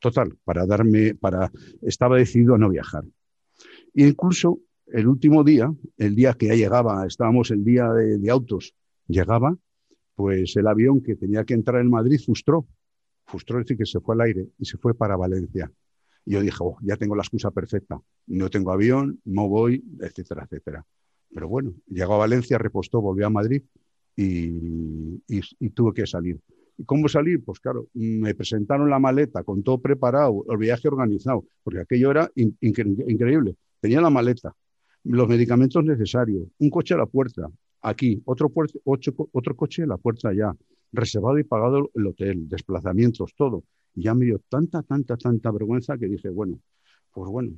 Total, 0.00 0.36
para 0.44 0.66
darme, 0.66 1.16
para, 1.16 1.50
estaba 1.82 2.16
decidido 2.16 2.54
a 2.54 2.58
no 2.58 2.68
viajar. 2.68 3.02
E 3.92 4.06
incluso 4.06 4.60
el 4.86 5.08
último 5.08 5.42
día, 5.44 5.72
el 5.96 6.14
día 6.14 6.34
que 6.34 6.46
ya 6.46 6.54
llegaba, 6.54 7.06
estábamos 7.06 7.50
el 7.50 7.64
día 7.64 7.90
de, 7.92 8.30
autos, 8.30 8.74
llegaba, 9.08 9.56
pues 10.14 10.56
el 10.56 10.66
avión 10.66 11.02
que 11.02 11.16
tenía 11.16 11.44
que 11.44 11.54
entrar 11.54 11.80
en 11.80 11.90
Madrid 11.90 12.20
frustró, 12.24 12.66
frustró, 13.26 13.58
es 13.58 13.66
decir, 13.66 13.78
que 13.78 13.86
se 13.86 14.00
fue 14.00 14.14
al 14.14 14.22
aire 14.22 14.48
y 14.58 14.64
se 14.64 14.78
fue 14.78 14.94
para 14.94 15.16
Valencia. 15.16 15.70
Y 16.24 16.32
yo 16.32 16.40
dije, 16.40 16.56
oh, 16.60 16.76
ya 16.82 16.96
tengo 16.96 17.14
la 17.14 17.22
excusa 17.22 17.50
perfecta. 17.50 18.00
No 18.26 18.50
tengo 18.50 18.72
avión, 18.72 19.20
no 19.24 19.48
voy, 19.48 19.84
etcétera, 20.00 20.44
etcétera. 20.44 20.84
Pero 21.32 21.48
bueno, 21.48 21.74
llegó 21.88 22.14
a 22.14 22.18
Valencia, 22.18 22.58
repostó, 22.58 23.00
volvió 23.00 23.26
a 23.26 23.30
Madrid 23.30 23.62
y, 24.16 25.20
tuve 25.70 25.92
que 25.94 26.06
salir. 26.06 26.40
¿Y 26.78 26.84
cómo 26.84 27.08
salir? 27.08 27.44
Pues 27.44 27.60
claro, 27.60 27.86
me 27.94 28.34
presentaron 28.34 28.90
la 28.90 28.98
maleta 28.98 29.42
con 29.44 29.62
todo 29.62 29.78
preparado, 29.78 30.44
el 30.48 30.58
viaje 30.58 30.88
organizado, 30.88 31.44
porque 31.62 31.80
aquello 31.80 32.10
era 32.10 32.30
increíble. 32.34 33.56
Tenía 33.80 34.00
la 34.00 34.10
maleta, 34.10 34.54
los 35.08 35.28
medicamentos 35.28 35.84
necesarios, 35.84 36.48
un 36.58 36.70
coche 36.70 36.94
a 36.94 36.98
la 36.98 37.06
puerta, 37.06 37.48
aquí, 37.82 38.20
otro, 38.24 38.52
otro 38.84 39.56
coche 39.56 39.82
a 39.84 39.86
la 39.86 39.96
puerta 39.96 40.30
allá, 40.30 40.52
reservado 40.92 41.38
y 41.38 41.44
pagado 41.44 41.90
el 41.94 42.06
hotel, 42.06 42.48
desplazamientos, 42.48 43.34
todo. 43.36 43.64
Ya 43.94 44.14
me 44.14 44.26
dio 44.26 44.40
tanta, 44.48 44.82
tanta, 44.82 45.16
tanta 45.16 45.50
vergüenza 45.50 45.96
que 45.96 46.06
dije, 46.06 46.28
bueno, 46.28 46.58
pues 47.12 47.30
bueno, 47.30 47.52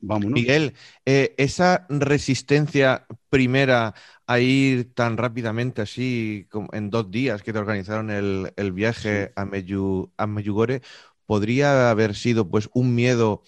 vámonos. 0.00 0.32
Miguel, 0.32 0.74
eh, 1.04 1.34
esa 1.38 1.86
resistencia 1.88 3.06
primera 3.30 3.94
a 4.26 4.38
ir 4.38 4.92
tan 4.94 5.16
rápidamente 5.16 5.82
así, 5.82 6.46
como 6.50 6.68
en 6.72 6.90
dos 6.90 7.10
días 7.10 7.42
que 7.42 7.52
te 7.52 7.58
organizaron 7.58 8.10
el, 8.10 8.72
viaje 8.72 9.32
a, 9.34 9.42
a 9.42 10.26
Meyugore, 10.26 10.82
podría 11.26 11.90
haber 11.90 12.14
sido 12.14 12.48
pues 12.48 12.68
un 12.74 12.94
miedo 12.94 13.42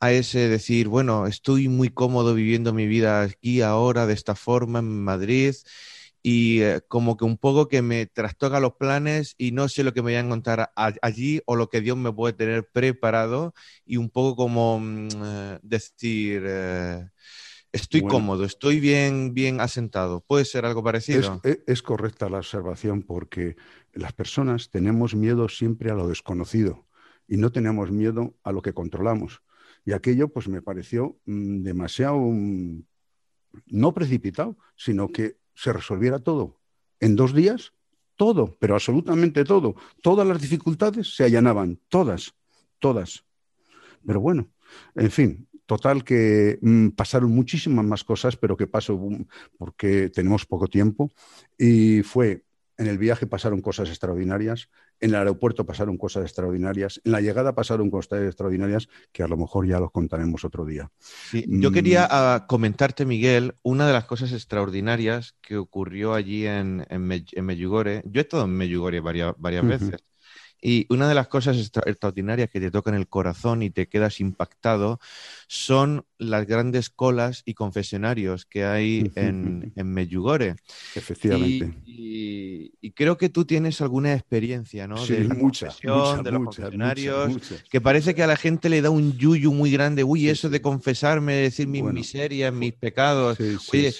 a 0.00 0.12
ese 0.12 0.48
decir, 0.48 0.88
bueno, 0.88 1.26
estoy 1.26 1.68
muy 1.68 1.90
cómodo 1.90 2.34
viviendo 2.34 2.72
mi 2.72 2.86
vida 2.86 3.22
aquí 3.22 3.60
ahora 3.60 4.06
de 4.06 4.14
esta 4.14 4.34
forma 4.34 4.78
en 4.78 5.04
Madrid 5.04 5.54
y 6.22 6.60
eh, 6.62 6.80
como 6.88 7.16
que 7.16 7.24
un 7.24 7.36
poco 7.36 7.68
que 7.68 7.82
me 7.82 8.06
trastoca 8.06 8.60
los 8.60 8.74
planes 8.74 9.34
y 9.38 9.52
no 9.52 9.68
sé 9.68 9.84
lo 9.84 9.92
que 9.92 10.00
me 10.00 10.12
voy 10.12 10.14
a 10.14 10.20
encontrar 10.20 10.72
allí 10.74 11.42
o 11.44 11.54
lo 11.54 11.68
que 11.68 11.82
Dios 11.82 11.96
me 11.98 12.12
puede 12.12 12.32
tener 12.32 12.68
preparado 12.68 13.54
y 13.84 13.98
un 13.98 14.10
poco 14.10 14.36
como 14.36 14.80
mm, 14.80 15.08
eh, 15.22 15.58
decir, 15.62 16.44
eh, 16.46 17.06
estoy 17.70 18.02
cómodo, 18.02 18.44
estoy 18.44 18.80
bien, 18.80 19.34
bien 19.34 19.60
asentado. 19.60 20.20
¿Puede 20.26 20.46
ser 20.46 20.64
algo 20.64 20.82
parecido? 20.82 21.40
Es, 21.42 21.58
es, 21.66 21.82
correcta 21.82 22.28
la 22.28 22.38
observación 22.38 23.02
porque 23.02 23.56
las 23.92 24.14
personas 24.14 24.70
tenemos 24.70 25.14
miedo 25.14 25.48
siempre 25.48 25.90
a 25.90 25.94
lo 25.94 26.08
desconocido 26.08 26.86
y 27.28 27.36
no 27.36 27.52
tenemos 27.52 27.90
miedo 27.90 28.34
a 28.42 28.52
lo 28.52 28.62
que 28.62 28.72
controlamos. 28.72 29.42
Y 29.84 29.92
aquello 29.92 30.28
pues 30.28 30.48
me 30.48 30.62
pareció 30.62 31.18
mm, 31.26 31.62
demasiado, 31.62 32.18
mm, 32.18 32.82
no 33.66 33.94
precipitado, 33.94 34.56
sino 34.76 35.08
que 35.08 35.36
se 35.54 35.72
resolviera 35.72 36.18
todo. 36.18 36.60
En 37.00 37.16
dos 37.16 37.34
días, 37.34 37.72
todo, 38.16 38.56
pero 38.60 38.74
absolutamente 38.74 39.44
todo. 39.44 39.74
Todas 40.02 40.26
las 40.26 40.40
dificultades 40.40 41.14
se 41.16 41.24
allanaban, 41.24 41.80
todas, 41.88 42.34
todas. 42.78 43.24
Pero 44.06 44.20
bueno, 44.20 44.50
en 44.94 45.10
fin, 45.10 45.48
total 45.66 46.04
que 46.04 46.58
mm, 46.60 46.88
pasaron 46.90 47.30
muchísimas 47.30 47.84
más 47.84 48.04
cosas, 48.04 48.36
pero 48.36 48.56
que 48.56 48.66
pasó 48.66 49.00
porque 49.56 50.10
tenemos 50.10 50.44
poco 50.46 50.66
tiempo. 50.66 51.10
Y 51.56 52.02
fue 52.02 52.44
en 52.76 52.86
el 52.86 52.98
viaje 52.98 53.26
pasaron 53.26 53.60
cosas 53.60 53.90
extraordinarias, 53.90 54.70
en 55.00 55.10
el 55.10 55.16
aeropuerto 55.16 55.64
pasaron 55.64 55.96
cosas 55.96 56.24
extraordinarias, 56.24 57.00
en 57.04 57.12
la 57.12 57.20
llegada 57.20 57.54
pasaron 57.54 57.90
cosas 57.90 58.22
extraordinarias 58.22 58.88
que 59.12 59.22
a 59.22 59.28
lo 59.28 59.36
mejor 59.36 59.66
ya 59.66 59.80
los 59.80 59.90
contaremos 59.90 60.44
otro 60.44 60.64
día. 60.64 60.90
yo 61.32 61.72
quería 61.72 62.02
mm. 62.02 62.08
ah, 62.10 62.46
comentarte, 62.48 63.06
Miguel, 63.06 63.54
una 63.62 63.86
de 63.86 63.92
las 63.92 64.04
cosas 64.04 64.32
extraordinarias 64.32 65.36
que 65.40 65.56
ocurrió 65.56 66.14
allí 66.14 66.46
en, 66.46 66.86
en, 66.88 67.06
Medjugorje. 67.44 68.02
Yo 68.04 68.20
he 68.20 68.22
estado 68.22 68.44
en 68.44 68.50
Medjugorje 68.50 69.00
varias, 69.00 69.34
varias 69.38 69.66
veces. 69.66 70.04
Y 70.62 70.86
una 70.88 71.08
de 71.08 71.14
las 71.14 71.28
cosas 71.28 71.56
extraordinarias 71.56 72.50
que 72.50 72.60
te 72.60 72.70
tocan 72.70 72.94
el 72.94 73.08
corazón 73.08 73.62
y 73.62 73.70
te 73.70 73.88
quedas 73.88 74.20
impactado 74.20 75.00
son 75.46 76.04
las 76.18 76.46
grandes 76.46 76.90
colas 76.90 77.42
y 77.46 77.54
confesionarios 77.54 78.44
que 78.44 78.64
hay 78.64 79.10
en, 79.14 79.72
en 79.74 79.92
Medjugorje. 79.92 80.54
Efectivamente. 80.94 81.74
Y, 81.86 82.92
creo 82.94 83.16
que 83.16 83.28
tú 83.28 83.44
tienes 83.44 83.80
alguna 83.80 84.12
experiencia, 84.12 84.86
¿no? 84.86 85.04
de 85.06 85.24
la 85.24 85.34
mucha, 85.34 85.68
de 85.68 86.30
los 86.30 86.44
confesionarios, 86.44 87.38
que 87.70 87.80
parece 87.80 88.14
que 88.14 88.22
a 88.22 88.26
la 88.26 88.36
gente 88.36 88.68
le 88.68 88.82
da 88.82 88.90
un 88.90 89.16
yuyu 89.16 89.52
muy 89.52 89.70
grande. 89.70 90.04
Uy, 90.04 90.28
eso 90.28 90.50
de 90.50 90.60
confesarme, 90.60 91.34
decir 91.34 91.66
mis 91.66 91.82
miserias, 91.84 92.52
mis 92.52 92.74
pecados. 92.74 93.38
Oye, 93.72 93.94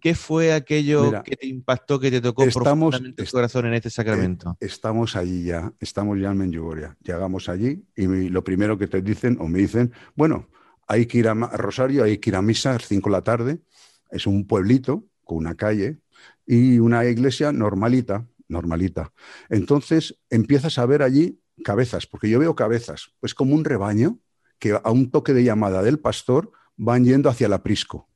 ¿qué 0.00 0.14
fue 0.14 0.52
aquello 0.52 1.22
que 1.22 1.36
te 1.36 1.46
impactó, 1.46 2.00
que 2.00 2.10
te 2.10 2.20
tocó 2.20 2.44
profundamente 2.46 3.22
el 3.22 3.30
corazón 3.30 3.66
en 3.66 3.74
este 3.74 3.90
sacramento? 3.90 4.56
Eh, 4.60 4.66
estamos 4.66 5.14
allí 5.16 5.44
ya, 5.44 5.72
estamos 5.84 6.18
ya 6.18 6.32
en 6.32 6.38
Medjugorje. 6.38 6.88
Llegamos 7.02 7.48
allí 7.48 7.86
y 7.94 8.06
lo 8.28 8.42
primero 8.42 8.76
que 8.76 8.88
te 8.88 9.00
dicen 9.00 9.36
o 9.40 9.46
me 9.46 9.60
dicen, 9.60 9.92
bueno, 10.14 10.48
hay 10.86 11.06
que 11.06 11.18
ir 11.18 11.28
a 11.28 11.34
Rosario, 11.34 12.04
hay 12.04 12.18
que 12.18 12.30
ir 12.30 12.36
a 12.36 12.42
misa 12.42 12.70
a 12.70 12.72
las 12.74 12.88
5 12.88 13.08
de 13.08 13.12
la 13.12 13.22
tarde. 13.22 13.60
Es 14.10 14.26
un 14.26 14.46
pueblito 14.46 15.04
con 15.22 15.38
una 15.38 15.54
calle 15.54 16.00
y 16.46 16.78
una 16.78 17.04
iglesia 17.04 17.52
normalita, 17.52 18.26
normalita. 18.48 19.12
Entonces 19.48 20.18
empiezas 20.30 20.78
a 20.78 20.86
ver 20.86 21.02
allí 21.02 21.40
cabezas, 21.64 22.06
porque 22.06 22.28
yo 22.28 22.38
veo 22.38 22.54
cabezas, 22.54 23.12
pues 23.20 23.34
como 23.34 23.54
un 23.54 23.64
rebaño 23.64 24.18
que 24.58 24.72
a 24.72 24.90
un 24.90 25.10
toque 25.10 25.32
de 25.32 25.44
llamada 25.44 25.82
del 25.82 25.98
pastor 25.98 26.50
van 26.76 27.04
yendo 27.04 27.28
hacia 27.28 27.46
el 27.46 27.52
aprisco. 27.52 28.08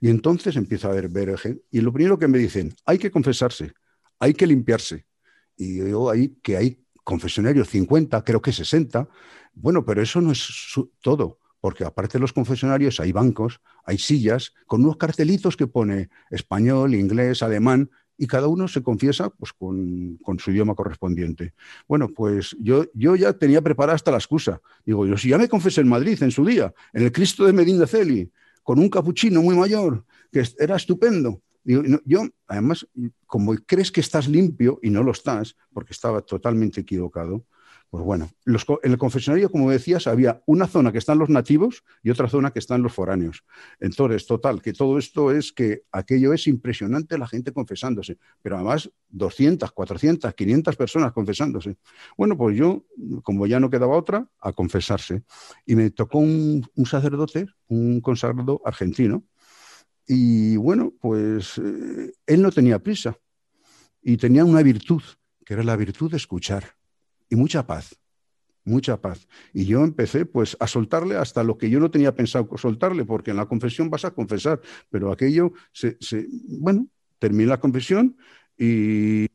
Y 0.00 0.10
entonces 0.10 0.56
empieza 0.56 0.88
a 0.88 0.92
ver, 0.92 1.08
ver 1.08 1.36
y 1.70 1.80
lo 1.80 1.92
primero 1.92 2.18
que 2.18 2.28
me 2.28 2.38
dicen, 2.38 2.74
hay 2.84 2.98
que 2.98 3.10
confesarse, 3.10 3.72
hay 4.18 4.34
que 4.34 4.46
limpiarse. 4.46 5.06
Y 5.56 5.78
yo 5.78 6.10
ahí 6.10 6.36
que 6.42 6.56
hay 6.56 6.84
confesionarios 7.04 7.68
50, 7.68 8.22
creo 8.24 8.40
que 8.42 8.52
60. 8.52 9.08
Bueno, 9.54 9.84
pero 9.84 10.02
eso 10.02 10.20
no 10.20 10.32
es 10.32 10.74
todo 11.00 11.38
porque 11.62 11.84
aparte 11.84 12.14
de 12.14 12.18
los 12.18 12.32
confesionarios 12.32 12.98
hay 12.98 13.12
bancos, 13.12 13.60
hay 13.84 13.96
sillas 13.96 14.52
con 14.66 14.82
unos 14.82 14.96
cartelitos 14.96 15.56
que 15.56 15.68
pone 15.68 16.10
español, 16.28 16.92
inglés, 16.92 17.40
alemán, 17.40 17.88
y 18.18 18.26
cada 18.26 18.48
uno 18.48 18.66
se 18.66 18.82
confiesa 18.82 19.30
pues, 19.30 19.52
con, 19.52 20.18
su 20.38 20.50
idioma 20.50 20.74
correspondiente. 20.74 21.54
Bueno, 21.86 22.08
pues 22.08 22.56
yo, 22.60 22.86
yo 22.94 23.14
ya 23.14 23.32
tenía 23.32 23.62
preparada 23.62 23.94
hasta 23.94 24.10
la 24.10 24.16
excusa. 24.16 24.60
Digo, 24.84 25.06
yo 25.06 25.16
si 25.16 25.28
ya 25.28 25.38
me 25.38 25.48
confesé 25.48 25.82
en 25.82 25.88
Madrid 25.88 26.20
en 26.22 26.32
su 26.32 26.44
día, 26.44 26.74
en 26.92 27.04
el 27.04 27.12
Cristo 27.12 27.44
de 27.46 27.52
Medina 27.52 27.86
Celi, 27.86 28.28
con 28.64 28.80
un 28.80 28.88
capuchino 28.88 29.40
muy 29.40 29.56
mayor, 29.56 30.04
que 30.32 30.42
era 30.58 30.74
estupendo. 30.74 31.42
Yo, 31.64 32.22
además, 32.46 32.86
como 33.26 33.54
crees 33.66 33.92
que 33.92 34.00
estás 34.00 34.28
limpio 34.28 34.78
y 34.82 34.90
no 34.90 35.02
lo 35.02 35.12
estás, 35.12 35.56
porque 35.72 35.92
estaba 35.92 36.22
totalmente 36.22 36.80
equivocado, 36.80 37.46
pues 37.92 38.04
bueno, 38.04 38.30
en 38.46 38.90
el 38.90 38.96
confesionario, 38.96 39.50
como 39.50 39.70
decías, 39.70 40.06
había 40.06 40.42
una 40.46 40.66
zona 40.66 40.92
que 40.92 40.98
están 40.98 41.18
los 41.18 41.28
nativos 41.28 41.84
y 42.02 42.08
otra 42.08 42.26
zona 42.26 42.50
que 42.50 42.58
están 42.58 42.82
los 42.82 42.94
foráneos. 42.94 43.44
Entonces, 43.80 44.26
total, 44.26 44.62
que 44.62 44.72
todo 44.72 44.96
esto 44.96 45.30
es 45.30 45.52
que 45.52 45.82
aquello 45.92 46.32
es 46.32 46.46
impresionante 46.46 47.18
la 47.18 47.28
gente 47.28 47.52
confesándose, 47.52 48.16
pero 48.40 48.56
además 48.56 48.90
200, 49.10 49.72
400, 49.72 50.32
500 50.32 50.74
personas 50.74 51.12
confesándose. 51.12 51.76
Bueno, 52.16 52.34
pues 52.34 52.56
yo, 52.56 52.86
como 53.24 53.46
ya 53.46 53.60
no 53.60 53.68
quedaba 53.68 53.94
otra, 53.94 54.26
a 54.40 54.54
confesarse. 54.54 55.22
Y 55.66 55.76
me 55.76 55.90
tocó 55.90 56.16
un, 56.16 56.66
sacerdote, 56.86 57.46
un 57.68 58.00
consagrado 58.00 58.62
argentino, 58.64 59.22
Y 60.06 60.56
bueno, 60.56 60.92
pues 61.00 61.58
eh, 61.58 62.12
él 62.26 62.42
no 62.42 62.50
tenía 62.50 62.78
prisa 62.78 63.16
y 64.02 64.16
tenía 64.16 64.44
una 64.44 64.62
virtud, 64.62 65.02
que 65.44 65.54
era 65.54 65.62
la 65.62 65.76
virtud 65.76 66.10
de 66.10 66.16
escuchar 66.16 66.64
y 67.30 67.36
mucha 67.36 67.66
paz, 67.66 67.98
mucha 68.64 69.00
paz. 69.00 69.28
Y 69.52 69.66
yo 69.66 69.84
empecé 69.84 70.26
pues 70.26 70.56
a 70.60 70.66
soltarle 70.66 71.16
hasta 71.16 71.44
lo 71.44 71.58
que 71.58 71.70
yo 71.70 71.80
no 71.80 71.90
tenía 71.90 72.14
pensado 72.14 72.48
soltarle, 72.56 73.04
porque 73.04 73.30
en 73.32 73.38
la 73.38 73.46
confesión 73.46 73.90
vas 73.90 74.04
a 74.04 74.12
confesar, 74.12 74.60
pero 74.90 75.12
aquello, 75.12 75.52
se, 75.72 75.96
bueno, 76.48 76.88
terminé 77.18 77.46
la 77.46 77.60
confesión 77.60 78.16
y, 78.58 79.26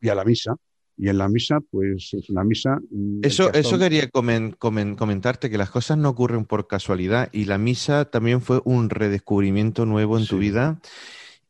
y 0.00 0.08
a 0.08 0.14
la 0.14 0.24
misa. 0.24 0.56
Y 0.98 1.08
en 1.08 1.18
la 1.18 1.28
misa, 1.28 1.60
pues 1.70 2.14
es 2.14 2.30
una 2.30 2.44
misa... 2.44 2.78
Mm, 2.90 3.20
eso, 3.22 3.52
eso 3.52 3.78
quería 3.78 4.08
comentarte, 4.08 5.50
que 5.50 5.58
las 5.58 5.70
cosas 5.70 5.98
no 5.98 6.08
ocurren 6.08 6.44
por 6.44 6.66
casualidad 6.66 7.28
y 7.32 7.44
la 7.44 7.58
misa 7.58 8.06
también 8.06 8.40
fue 8.40 8.60
un 8.64 8.90
redescubrimiento 8.90 9.86
nuevo 9.86 10.18
en 10.18 10.26
tu 10.26 10.38
vida 10.38 10.80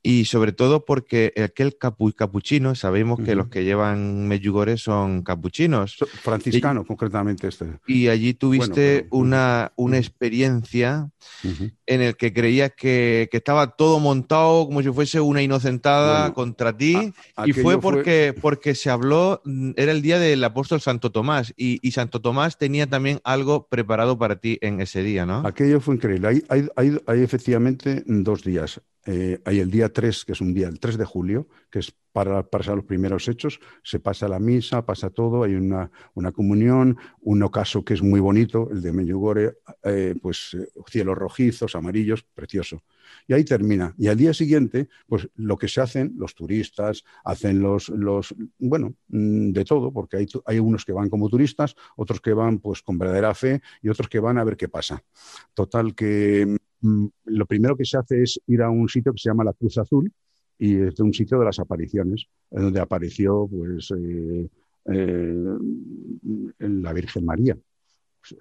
y 0.07 0.25
sobre 0.25 0.53
todo 0.53 0.85
porque 0.85 1.33
aquel 1.37 1.77
capu 1.77 2.13
capuchino, 2.13 2.77
sabemos 2.77 3.19
que 3.19 3.35
los 3.35 3.49
que 3.49 3.65
llevan 3.65 4.29
Medjugorje 4.29 4.77
son 4.77 5.23
capuchinos. 5.23 5.97
Franciscanos, 6.23 6.87
concretamente 6.87 7.49
este. 7.49 7.81
Y 7.89 8.07
allí 8.07 8.33
tuviste 8.33 9.09
una, 9.11 9.73
una 9.75 9.99
experiencia 9.99 11.11
en 11.87 12.03
el 12.03 12.17
que 12.17 12.33
creías 12.33 12.71
que, 12.77 13.29
estaba 13.33 13.77
todo 13.77 13.99
montado 13.99 14.67
como 14.67 14.81
si 14.81 14.91
fuese 14.91 15.21
una 15.21 15.43
inocentada 15.43 16.33
contra 16.33 16.77
ti. 16.77 17.13
y 17.45 17.53
fue 17.53 17.81
porque, 17.81 18.33
porque 18.41 18.77
se 18.77 18.91
habló, 18.91 19.43
mm, 19.45 19.73
era 19.77 19.91
el 19.91 20.03
día 20.03 20.21
del 20.21 20.43
apóstol 20.45 20.81
Santo 20.81 21.11
Tomás, 21.11 21.53
y, 21.57 21.91
Santo 21.91 22.21
Tomás 22.21 22.59
tenía 22.59 22.87
también 22.87 23.21
algo 23.25 23.67
preparado 23.69 24.19
para 24.19 24.37
ti 24.37 24.59
en 24.61 24.81
ese 24.81 25.03
día, 25.03 25.27
¿no? 25.27 25.47
Aquello 25.47 25.81
fue 25.81 25.97
increíble. 25.97 26.29
Hay, 26.49 26.69
hay, 26.77 26.99
hay 27.07 27.23
efectivamente 27.23 28.05
dos 28.07 28.45
días. 28.45 28.81
Eh, 29.07 29.41
hay 29.45 29.61
el 29.61 29.71
día 29.71 29.93
3, 29.93 30.25
que 30.25 30.33
es 30.33 30.41
un 30.41 30.53
día, 30.53 30.69
el 30.69 30.81
3 30.81 30.99
de 30.99 31.05
julio, 31.05 31.49
que 31.71 31.79
es 31.79 31.95
para 32.13 32.43
pasar 32.43 32.77
los 32.77 32.85
primeros 32.87 33.29
hechos, 33.29 33.61
se 33.83 34.01
pasa 34.01 34.27
la 34.27 34.41
misa, 34.41 34.87
pasa 34.87 35.11
todo, 35.11 35.45
hay 35.45 35.55
una, 35.55 35.91
una 36.15 36.33
comunión, 36.33 36.97
un 37.21 37.43
ocaso 37.43 37.85
que 37.85 37.93
es 37.93 38.03
muy 38.03 38.21
bonito, 38.21 38.69
el 38.71 38.81
de 38.81 38.93
Meyugore, 38.93 39.59
eh, 39.85 40.15
pues 40.21 40.55
eh, 40.55 40.67
cielos 40.89 41.17
rojizos, 41.17 41.77
amarillos, 41.77 42.23
precioso. 42.23 42.83
Y 43.29 43.35
ahí 43.35 43.45
termina. 43.45 43.95
Y 43.99 44.09
al 44.09 44.17
día 44.17 44.33
siguiente, 44.33 44.89
pues 45.07 45.29
lo 45.35 45.59
que 45.59 45.69
se 45.69 45.83
hacen, 45.83 46.15
los 46.17 46.35
turistas, 46.35 47.05
hacen 47.23 47.61
los, 47.61 47.91
los 47.91 48.35
bueno, 48.59 48.95
mm, 49.09 49.51
de 49.51 49.65
todo, 49.65 49.93
porque 49.93 50.17
hay, 50.17 50.27
hay 50.47 50.59
unos 50.59 50.87
que 50.87 50.93
van 50.93 51.11
como 51.11 51.29
turistas, 51.29 51.77
otros 51.97 52.21
que 52.23 52.33
van 52.33 52.61
pues 52.61 52.81
con 52.83 52.99
verdadera 52.99 53.35
fe 53.35 53.61
y 53.83 53.91
otros 53.91 54.09
que 54.09 54.21
van 54.21 54.39
a 54.39 54.45
ver 54.45 54.57
qué 54.57 54.69
pasa. 54.69 55.05
Total 55.55 55.95
que 55.95 56.57
lo 57.25 57.47
primero 57.47 57.77
que 57.77 57.85
se 57.85 57.99
hace 57.99 58.23
es 58.23 58.41
ir 58.47 58.63
a 58.63 58.71
un 58.71 58.89
sitio 58.89 59.13
que 59.13 59.19
se 59.19 59.31
llama 59.31 59.45
la 59.45 59.53
Cruz 59.53 59.79
Azul 59.79 60.13
y 60.59 60.77
es 60.77 60.99
un 61.01 61.13
sitio 61.13 61.39
de 61.39 61.45
las 61.45 61.59
apariciones, 61.59 62.27
donde 62.51 62.81
apareció 62.81 63.49
pues, 63.49 63.91
eh, 63.91 64.49
eh, 64.87 65.59
la 66.59 66.93
Virgen 66.93 67.25
María. 67.25 67.57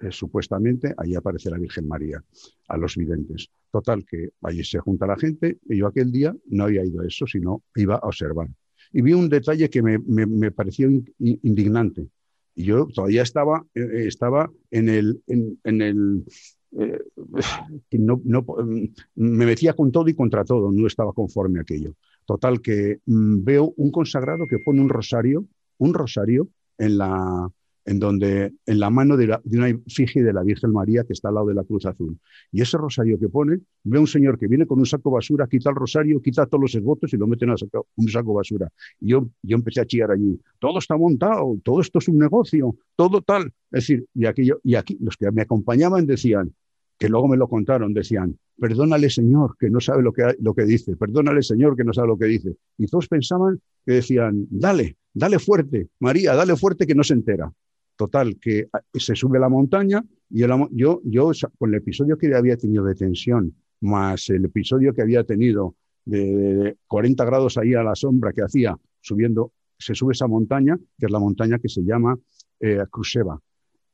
Eh, 0.00 0.10
supuestamente 0.10 0.94
ahí 0.96 1.14
aparece 1.14 1.50
la 1.50 1.58
Virgen 1.58 1.86
María 1.86 2.22
a 2.68 2.76
los 2.76 2.96
videntes. 2.96 3.48
Total, 3.70 4.04
que 4.04 4.30
allí 4.42 4.64
se 4.64 4.78
junta 4.78 5.06
la 5.06 5.16
gente 5.16 5.58
y 5.68 5.78
yo 5.78 5.86
aquel 5.86 6.10
día 6.10 6.34
no 6.46 6.64
había 6.64 6.84
ido 6.84 7.02
a 7.02 7.06
eso, 7.06 7.26
sino 7.26 7.62
iba 7.74 7.96
a 7.96 8.06
observar. 8.06 8.48
Y 8.92 9.02
vi 9.02 9.12
un 9.12 9.28
detalle 9.28 9.68
que 9.68 9.82
me, 9.82 10.50
pareció 10.52 10.88
indignante. 11.18 12.08
Yo 12.54 12.86
todavía 12.86 13.22
estaba, 13.22 13.66
estaba 13.74 14.50
en 14.70 14.88
el, 14.88 15.22
en 15.26 15.82
el 15.82 16.24
eh, 16.72 16.98
no, 17.92 18.16
mm, 18.16 18.84
me 19.16 19.46
metía 19.46 19.74
con 19.74 19.92
todo 19.92 20.08
y 20.08 20.14
contra 20.14 20.44
todo, 20.44 20.70
no 20.72 20.86
estaba 20.86 21.12
conforme 21.12 21.58
a 21.58 21.62
aquello. 21.62 21.94
Total, 22.24 22.60
que 22.60 23.00
mm, 23.06 23.44
veo 23.44 23.72
un 23.76 23.90
consagrado 23.90 24.46
que 24.48 24.58
pone 24.58 24.80
un 24.80 24.88
rosario, 24.88 25.46
un 25.78 25.94
rosario 25.94 26.48
en 26.78 26.98
la, 26.98 27.50
en 27.86 28.00
donde, 28.00 28.52
en 28.66 28.80
la 28.80 28.90
mano 28.90 29.16
de, 29.16 29.38
una 29.44 29.68
efigie 29.68 30.22
de 30.22 30.32
la 30.32 30.42
Virgen 30.42 30.72
María 30.72 31.04
que 31.04 31.12
está 31.12 31.28
al 31.28 31.36
lado 31.36 31.46
de 31.46 31.54
la 31.54 31.62
Cruz 31.62 31.86
Azul. 31.86 32.18
Y 32.50 32.60
ese 32.60 32.76
rosario 32.76 33.18
que 33.18 33.28
pone, 33.28 33.60
ve 33.84 33.98
un 33.98 34.08
señor 34.08 34.38
que 34.38 34.48
viene 34.48 34.66
con 34.66 34.80
un 34.80 34.86
saco 34.86 35.10
basura, 35.10 35.46
quita 35.46 35.70
el 35.70 35.76
rosario, 35.76 36.20
quita 36.20 36.46
todos 36.46 36.62
los 36.62 36.74
esbotos 36.74 37.14
y 37.14 37.16
lo 37.16 37.28
mete 37.28 37.44
en 37.44 37.52
un 37.52 38.08
saco 38.08 38.34
basura. 38.34 38.68
Y 39.00 39.10
yo, 39.10 39.28
yo 39.40 39.56
empecé 39.56 39.80
a 39.80 39.86
chillar 39.86 40.10
allí, 40.10 40.38
todo 40.58 40.78
está 40.80 40.96
montado, 40.96 41.58
todo 41.62 41.80
esto 41.80 42.00
es 42.00 42.08
un 42.08 42.18
negocio, 42.18 42.76
todo 42.96 43.22
tal. 43.22 43.52
Es 43.70 43.86
decir, 43.86 44.06
y, 44.14 44.24
y 44.64 44.74
aquí 44.74 44.98
los 45.00 45.16
que 45.16 45.30
me 45.30 45.42
acompañaban 45.42 46.06
decían, 46.06 46.52
que 46.98 47.08
luego 47.08 47.28
me 47.28 47.36
lo 47.36 47.48
contaron, 47.48 47.94
decían, 47.94 48.36
perdónale 48.58 49.10
Señor, 49.10 49.56
que 49.58 49.70
no 49.70 49.80
sabe 49.80 50.02
lo 50.02 50.12
que, 50.12 50.34
lo 50.40 50.54
que 50.54 50.64
dice, 50.64 50.96
perdónale 50.96 51.42
Señor, 51.42 51.76
que 51.76 51.84
no 51.84 51.92
sabe 51.92 52.08
lo 52.08 52.18
que 52.18 52.26
dice. 52.26 52.56
Y 52.78 52.86
todos 52.86 53.06
pensaban 53.06 53.60
que 53.84 53.92
decían, 53.92 54.46
dale, 54.50 54.96
dale 55.12 55.38
fuerte, 55.38 55.88
María, 56.00 56.34
dale 56.34 56.56
fuerte 56.56 56.86
que 56.86 56.94
no 56.94 57.04
se 57.04 57.14
entera. 57.14 57.52
Total, 57.96 58.38
que 58.38 58.68
ah, 58.72 58.80
se 58.92 59.14
sube 59.14 59.38
a 59.38 59.40
la 59.40 59.48
montaña 59.48 60.04
y 60.30 60.40
yo, 60.72 61.00
yo 61.04 61.30
con 61.58 61.70
el 61.70 61.76
episodio 61.76 62.18
que 62.18 62.34
había 62.34 62.56
tenido 62.56 62.84
de 62.84 62.94
tensión, 62.94 63.54
más 63.80 64.28
el 64.30 64.44
episodio 64.44 64.92
que 64.92 65.02
había 65.02 65.24
tenido 65.24 65.76
de, 66.04 66.76
40 66.86 67.24
grados 67.24 67.58
ahí 67.58 67.74
a 67.74 67.82
la 67.82 67.94
sombra 67.94 68.32
que 68.32 68.42
hacía 68.42 68.76
subiendo, 69.00 69.52
se 69.78 69.94
sube 69.94 70.12
esa 70.12 70.26
montaña, 70.26 70.76
que 70.98 71.06
es 71.06 71.12
la 71.12 71.18
montaña 71.18 71.58
que 71.58 71.68
se 71.68 71.82
llama 71.82 72.18
eh, 72.60 72.78
Cruseva. 72.90 73.40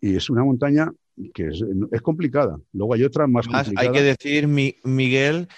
Y 0.01 0.17
es 0.17 0.31
una 0.31 0.45
montaña 0.45 0.93
que 1.35 1.49
es, 1.49 1.65
complicada. 2.03 2.59
Luego 2.73 2.95
hay 2.95 3.05
otra 3.05 3.27
más 3.27 3.47
complicada. 3.47 3.81
Hay 3.81 3.93
que 3.93 4.03
decir, 4.03 4.49
Miguel, 4.49 5.49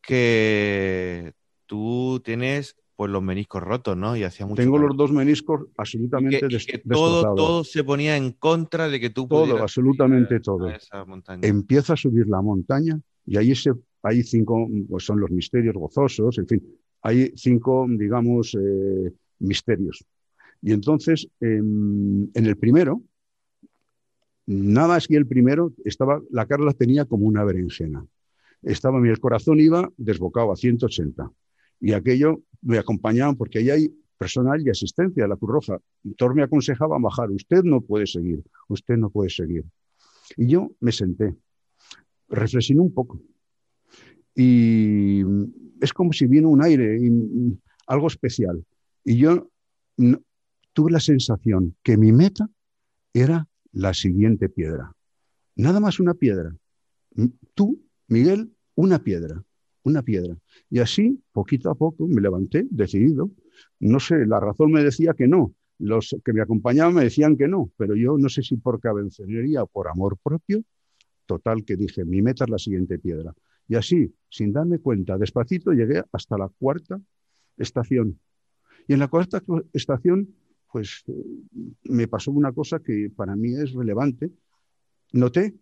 que 0.00 1.32
tú 1.66 2.20
tienes 2.24 2.76
pues 2.96 3.10
los 3.10 3.22
meniscos 3.22 3.62
rotos, 3.62 3.96
¿no? 3.96 4.16
Y 4.16 4.22
hacía 4.22 4.46
mucho 4.46 4.62
Tengo 4.62 4.78
los 4.78 4.96
dos 4.96 5.12
meniscos 5.12 5.66
absolutamente 5.76 6.48
que, 6.48 6.78
todo, 6.78 7.34
todo 7.34 7.64
se 7.64 7.82
ponía 7.82 8.16
en 8.16 8.32
contra 8.32 8.88
de 8.88 9.00
que 9.00 9.10
tú 9.10 9.26
Todo, 9.26 9.58
absolutamente 9.58 10.40
todo. 10.40 10.68
Empieza 11.42 11.94
a 11.94 11.96
subir 11.96 12.28
la 12.28 12.40
montaña 12.40 13.00
y 13.26 13.36
ahí 13.36 13.54
se, 13.54 13.72
hay 14.02 14.22
cinco, 14.22 14.68
pues 14.88 15.04
son 15.04 15.20
los 15.20 15.30
misterios 15.30 15.74
gozosos, 15.74 16.38
en 16.38 16.46
fin, 16.46 16.62
hay 17.02 17.32
cinco, 17.36 17.86
digamos, 17.88 18.54
eh, 18.54 19.12
misterios. 19.40 20.04
Y 20.62 20.72
entonces, 20.72 21.28
en 21.40 22.30
el 22.34 22.56
primero, 22.56 23.02
Nada 24.46 24.88
más 24.88 25.08
que 25.08 25.16
el 25.16 25.26
primero, 25.26 25.72
estaba, 25.84 26.20
la 26.30 26.46
Carla 26.46 26.72
tenía 26.72 27.06
como 27.06 27.26
una 27.26 27.44
berenjena. 27.44 28.06
Estaba, 28.62 28.98
el 29.06 29.20
corazón 29.20 29.60
iba 29.60 29.90
desbocado 29.96 30.52
a 30.52 30.56
180. 30.56 31.30
Y 31.80 31.92
aquello 31.92 32.42
me 32.62 32.78
acompañaban 32.78 33.36
porque 33.36 33.58
ahí 33.58 33.70
hay 33.70 33.94
personal 34.16 34.62
y 34.64 34.70
asistencia 34.70 35.24
de 35.24 35.28
la 35.28 35.36
Cruz 35.36 35.50
Roja. 35.50 35.78
Thor 36.16 36.34
me 36.34 36.42
aconsejaba 36.42 36.98
bajar, 36.98 37.30
usted 37.30 37.62
no 37.62 37.80
puede 37.80 38.06
seguir, 38.06 38.42
usted 38.68 38.96
no 38.96 39.10
puede 39.10 39.30
seguir. 39.30 39.64
Y 40.36 40.46
yo 40.46 40.72
me 40.80 40.92
senté, 40.92 41.34
reflexioné 42.28 42.80
un 42.80 42.94
poco. 42.94 43.20
Y 44.34 45.22
es 45.80 45.92
como 45.92 46.12
si 46.12 46.26
vino 46.26 46.48
un 46.48 46.62
aire, 46.62 46.98
algo 47.86 48.06
especial. 48.06 48.64
Y 49.04 49.16
yo 49.18 49.50
tuve 50.72 50.90
la 50.90 51.00
sensación 51.00 51.76
que 51.82 51.96
mi 51.96 52.12
meta 52.12 52.48
era 53.12 53.46
la 53.72 53.94
siguiente 53.94 54.48
piedra. 54.48 54.92
Nada 55.56 55.80
más 55.80 56.00
una 56.00 56.14
piedra. 56.14 56.54
Tú, 57.54 57.80
Miguel, 58.08 58.52
una 58.74 58.98
piedra, 59.04 59.44
una 59.84 60.02
piedra. 60.02 60.36
Y 60.70 60.80
así, 60.80 61.22
poquito 61.32 61.70
a 61.70 61.74
poco, 61.74 62.06
me 62.08 62.20
levanté, 62.20 62.66
decidido. 62.70 63.30
No 63.80 64.00
sé, 64.00 64.26
la 64.26 64.40
razón 64.40 64.72
me 64.72 64.82
decía 64.82 65.14
que 65.14 65.28
no. 65.28 65.54
Los 65.78 66.16
que 66.24 66.32
me 66.32 66.40
acompañaban 66.40 66.94
me 66.94 67.04
decían 67.04 67.36
que 67.36 67.48
no, 67.48 67.70
pero 67.76 67.94
yo 67.94 68.16
no 68.18 68.28
sé 68.28 68.42
si 68.42 68.56
por 68.56 68.80
cabezonería 68.80 69.62
o 69.62 69.66
por 69.66 69.88
amor 69.88 70.18
propio, 70.22 70.62
total 71.26 71.64
que 71.64 71.76
dije, 71.76 72.04
mi 72.04 72.22
meta 72.22 72.44
es 72.44 72.50
la 72.50 72.58
siguiente 72.58 72.98
piedra. 72.98 73.34
Y 73.68 73.76
así, 73.76 74.14
sin 74.28 74.52
darme 74.52 74.78
cuenta, 74.78 75.18
despacito 75.18 75.72
llegué 75.72 76.02
hasta 76.12 76.38
la 76.38 76.48
cuarta 76.48 77.00
estación. 77.56 78.18
Y 78.86 78.92
en 78.92 78.98
la 78.98 79.08
cuarta 79.08 79.42
estación 79.72 80.34
pues 80.74 81.04
me 81.84 82.08
pasó 82.08 82.32
una 82.32 82.52
cosa 82.52 82.80
que 82.80 83.08
para 83.14 83.36
mí 83.36 83.54
es 83.54 83.74
relevante. 83.74 84.32
Noté, 85.12 85.54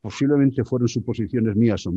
posiblemente 0.00 0.62
fueron 0.62 0.86
suposiciones 0.86 1.56
mías 1.56 1.88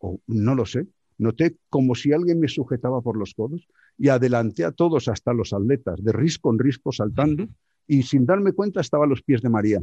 o, 0.00 0.20
no 0.26 0.54
lo 0.54 0.66
sé, 0.66 0.86
noté 1.18 1.56
como 1.68 1.94
si 1.94 2.12
alguien 2.12 2.40
me 2.40 2.48
sujetaba 2.48 3.00
por 3.00 3.16
los 3.16 3.34
codos 3.34 3.68
y 3.96 4.08
adelanté 4.08 4.64
a 4.64 4.72
todos 4.72 5.08
hasta 5.08 5.32
los 5.32 5.52
atletas, 5.52 6.02
de 6.02 6.12
risco 6.12 6.50
en 6.50 6.58
risco 6.58 6.92
saltando, 6.92 7.46
y 7.86 8.02
sin 8.02 8.24
darme 8.24 8.52
cuenta 8.52 8.80
estaba 8.80 9.04
a 9.04 9.08
los 9.08 9.22
pies 9.22 9.42
de 9.42 9.48
María. 9.48 9.80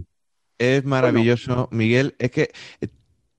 Es 0.58 0.84
maravilloso, 0.86 1.69
Miguel. 1.71 2.15
Es 2.17 2.32
que 2.32 2.51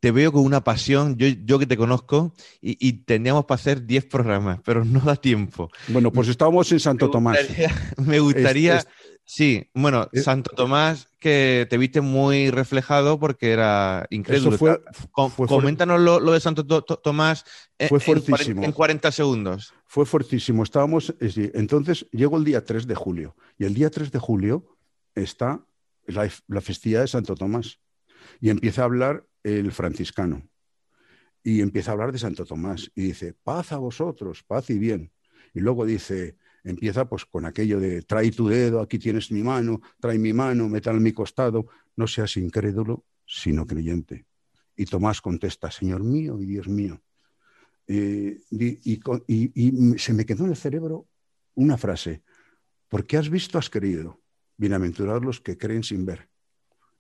te 0.01 0.13
veo 0.13 0.31
con 0.31 0.45
una 0.45 0.63
pasión, 0.63 1.17
yo, 1.17 1.27
yo 1.27 1.59
que 1.59 1.67
te 1.67 1.77
conozco, 1.77 2.33
y, 2.61 2.77
y 2.87 2.93
teníamos 3.05 3.47
para 3.47 3.61
hacer 3.61 3.85
10 3.85 4.05
programas, 4.07 4.61
pero 4.65 4.85
no 4.85 5.01
da 5.01 5.17
tiempo. 5.17 5.71
Bueno, 5.89 6.13
pues 6.13 6.29
estábamos 6.29 6.71
en 6.73 6.81
Santo 6.81 7.11
Tomás. 7.11 7.39
me 7.97 8.21
gustaría 8.21 8.85
Sí, 9.31 9.69
bueno, 9.75 10.09
Eh, 10.15 10.21
Santo 10.23 10.53
Tomás, 10.57 11.09
que 11.21 11.67
te 11.69 11.77
viste 11.77 12.01
muy 12.01 12.51
reflejado 12.51 13.21
porque 13.21 13.53
era. 13.53 14.07
Eso 14.11 14.53
fue- 14.53 14.81
fue 15.13 15.29
fuer- 15.29 15.49
coméntanos 15.49 16.01
lo, 16.01 16.19
lo 16.19 16.33
de 16.33 16.41
Santo 16.41 16.67
To- 16.67 16.81
To- 16.83 16.97
Tomás 16.99 17.45
en, 17.79 17.91
Fue 17.91 17.99
en 17.99 18.05
cuaren- 18.07 18.23
fuertísimo. 18.25 18.65
en 18.65 18.73
40 18.73 19.13
segundos. 19.13 19.75
Fue 19.87 20.07
fuertísimo. 20.07 20.63
Estábamos, 20.63 21.15
entonces 21.21 22.07
llegó 22.11 22.39
el 22.39 22.45
día 22.45 22.65
3 22.65 22.87
de 22.87 22.95
julio 22.95 23.37
y 23.59 23.67
el 23.67 23.75
día 23.75 23.91
3 23.91 24.11
de 24.11 24.19
julio 24.19 24.79
está 25.15 25.63
la, 26.07 26.27
la 26.47 26.61
festividad 26.63 27.03
de 27.03 27.09
Santo 27.09 27.35
Tomás 27.35 27.81
y 28.41 28.49
empieza 28.49 28.81
a 28.81 28.85
hablar 28.87 29.27
el 29.43 29.73
franciscano 29.73 30.49
y 31.45 31.61
empieza 31.61 31.91
a 31.91 31.95
hablar 31.95 32.13
de 32.13 32.19
Santo 32.19 32.47
Tomás 32.47 32.91
y 32.95 33.03
dice, 33.03 33.35
paz 33.35 33.73
a 33.73 33.77
vosotros, 33.77 34.43
paz 34.43 34.71
y 34.71 34.79
bien. 34.79 35.13
Y 35.53 35.61
luego 35.61 35.85
dice, 35.85 36.39
empieza 36.69 37.09
pues 37.09 37.25
con 37.25 37.47
aquello 37.47 37.81
de, 37.81 38.03
trae 38.03 38.31
tu 38.31 38.49
dedo, 38.49 38.81
aquí 38.81 38.99
tienes 38.99 39.33
mi 39.33 39.43
mano, 39.43 39.81
trae 40.01 40.19
mi 40.19 40.33
mano, 40.33 40.69
metal 40.69 41.01
mi 41.01 41.13
costado, 41.13 41.67
no 41.97 42.07
seas 42.07 42.37
incrédulo, 42.37 43.07
sino 43.27 43.67
creyente. 43.67 44.27
Y 44.77 44.85
Tomás 44.85 45.21
contesta, 45.21 45.71
Señor 45.71 46.05
mío 46.05 46.41
y 46.41 46.47
Dios 46.47 46.69
mío. 46.69 47.01
Eh, 47.87 48.41
y, 48.51 49.99
se 49.99 50.13
me 50.13 50.27
quedó 50.27 50.45
en 50.45 50.51
el 50.51 50.57
cerebro 50.57 51.09
una 51.55 51.79
frase, 51.79 52.23
porque 52.89 53.17
has 53.17 53.31
visto, 53.31 53.59
has 53.59 53.71
creído, 53.71 54.21
bienaventurados 54.57 55.25
los 55.25 55.41
que 55.41 55.57
creen 55.57 55.83
sin 55.83 56.05
ver. 56.05 56.29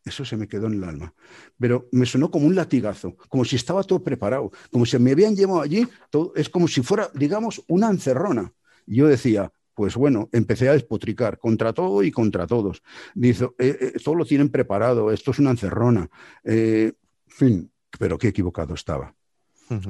Eso 0.02 0.24
se 0.24 0.38
me 0.38 0.48
quedó 0.48 0.68
en 0.68 0.74
el 0.74 0.84
alma. 0.84 1.14
Pero 1.58 1.88
me 1.92 2.06
sonó 2.06 2.30
como 2.30 2.46
un 2.46 2.54
latigazo, 2.54 3.16
como 3.28 3.44
si 3.44 3.56
estaba 3.56 3.82
todo 3.84 4.02
preparado, 4.02 4.50
como 4.72 4.86
si 4.86 4.98
me 4.98 5.12
habían 5.12 5.36
llevado 5.36 5.60
allí, 5.60 5.86
es 6.34 6.48
como 6.48 6.66
si 6.66 6.82
fuera, 6.82 7.10
digamos, 7.14 7.62
una 7.68 7.90
encerrona. 7.90 8.54
Yo 8.86 9.06
decía, 9.06 9.52
pues 9.78 9.94
bueno, 9.94 10.28
empecé 10.32 10.68
a 10.68 10.72
despotricar 10.72 11.38
contra 11.38 11.72
todo 11.72 12.02
y 12.02 12.10
contra 12.10 12.48
todos. 12.48 12.82
Dice, 13.14 13.44
eh, 13.60 13.78
eh, 13.80 13.92
todo 14.02 14.16
lo 14.16 14.24
tienen 14.24 14.48
preparado, 14.48 15.12
esto 15.12 15.30
es 15.30 15.38
una 15.38 15.52
encerrona. 15.52 16.10
Eh, 16.42 16.94
fin, 17.28 17.70
pero 17.96 18.18
qué 18.18 18.26
equivocado 18.26 18.74
estaba 18.74 19.14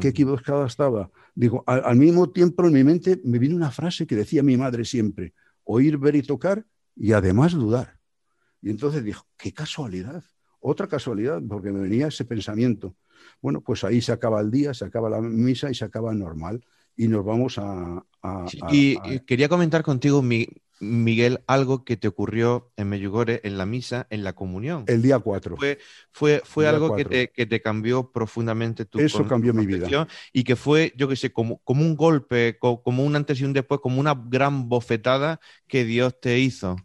qué 0.01 0.09
equivocado 0.09 0.66
estaba. 0.66 1.11
Digo, 1.35 1.64
al, 1.66 1.83
al 1.85 1.96
mismo 1.96 2.29
tiempo 2.31 2.66
en 2.66 2.72
mi 2.74 2.85
mente 2.85 3.18
me 3.24 3.38
vino 3.38 3.57
una 3.57 3.70
frase 3.70 4.07
que 4.07 4.16
decía 4.16 4.42
mi 4.42 4.59
madre 4.59 4.85
siempre, 4.85 5.33
oír, 5.64 5.96
ver 5.96 6.16
y 6.16 6.22
tocar 6.22 6.66
y 6.94 7.12
además 7.12 7.53
dudar. 7.53 7.98
Y 8.61 8.68
entonces 8.68 9.03
dijo, 9.03 9.24
qué 9.38 9.55
casualidad, 9.55 10.22
otra 10.61 10.87
casualidad, 10.87 11.40
porque 11.48 11.70
me 11.70 11.81
venía 11.81 12.09
ese 12.09 12.27
pensamiento. 12.27 12.94
Bueno, 13.40 13.62
pues 13.62 13.85
ahí 13.85 14.03
se 14.03 14.12
acaba 14.12 14.40
el 14.42 14.51
día, 14.51 14.74
se 14.74 14.85
acaba 14.85 15.09
la 15.09 15.22
misa 15.22 15.70
y 15.70 15.74
se 15.74 15.87
acaba 15.87 16.12
normal. 16.12 16.62
Y 16.99 17.07
nos 17.09 17.25
vamos 17.25 17.57
a... 17.59 18.05
a- 18.23 18.47
Sí, 18.49 18.99
a- 19.03 19.09
y 19.15 19.21
quería 19.21 19.49
comentar 19.49 19.83
contigo, 19.85 20.21
Mi- 20.21 20.49
Miguel, 20.81 21.43
algo 21.47 21.85
que 21.85 21.97
te 21.97 22.09
ocurrió 22.09 22.73
en 22.77 22.89
Medjugorje 22.89 23.41
en 23.47 23.57
la 23.57 23.67
misa, 23.67 24.07
en 24.11 24.25
la 24.25 24.33
comunión. 24.35 24.85
el 24.89 25.01
día 25.01 25.19
4. 25.21 25.57
Fue, 25.57 25.79
fue, 26.13 26.43
fue 26.45 26.67
algo 26.67 26.95
que 26.95 27.05
te, 27.05 27.31
que 27.31 27.47
te 27.47 27.61
cambió 27.63 28.11
profundamente 28.13 28.85
tu 28.85 28.99
Eso 29.01 29.19
con- 29.19 29.29
cambió 29.29 29.55
mi 29.55 29.65
vida. 29.65 30.09
y 30.33 30.43
que 30.45 30.57
fue, 30.57 30.93
yo 30.97 31.09
que 31.09 31.15
sé, 31.17 31.33
como, 31.33 31.59
como 31.59 31.83
un 31.83 31.97
golpe, 31.97 32.59
co- 32.59 32.83
como 32.83 33.05
un 33.05 33.15
antes 33.17 33.41
y 33.41 33.45
un 33.45 33.53
después, 33.53 33.81
como 33.81 34.01
una 34.01 34.15
gran 34.29 34.69
bofetada 34.69 35.39
que 35.69 35.85
Dios 35.85 36.21
te 36.21 36.39
hizo. 36.41 36.77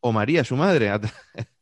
O 0.00 0.12
María, 0.12 0.44
su 0.44 0.54
madre. 0.56 0.90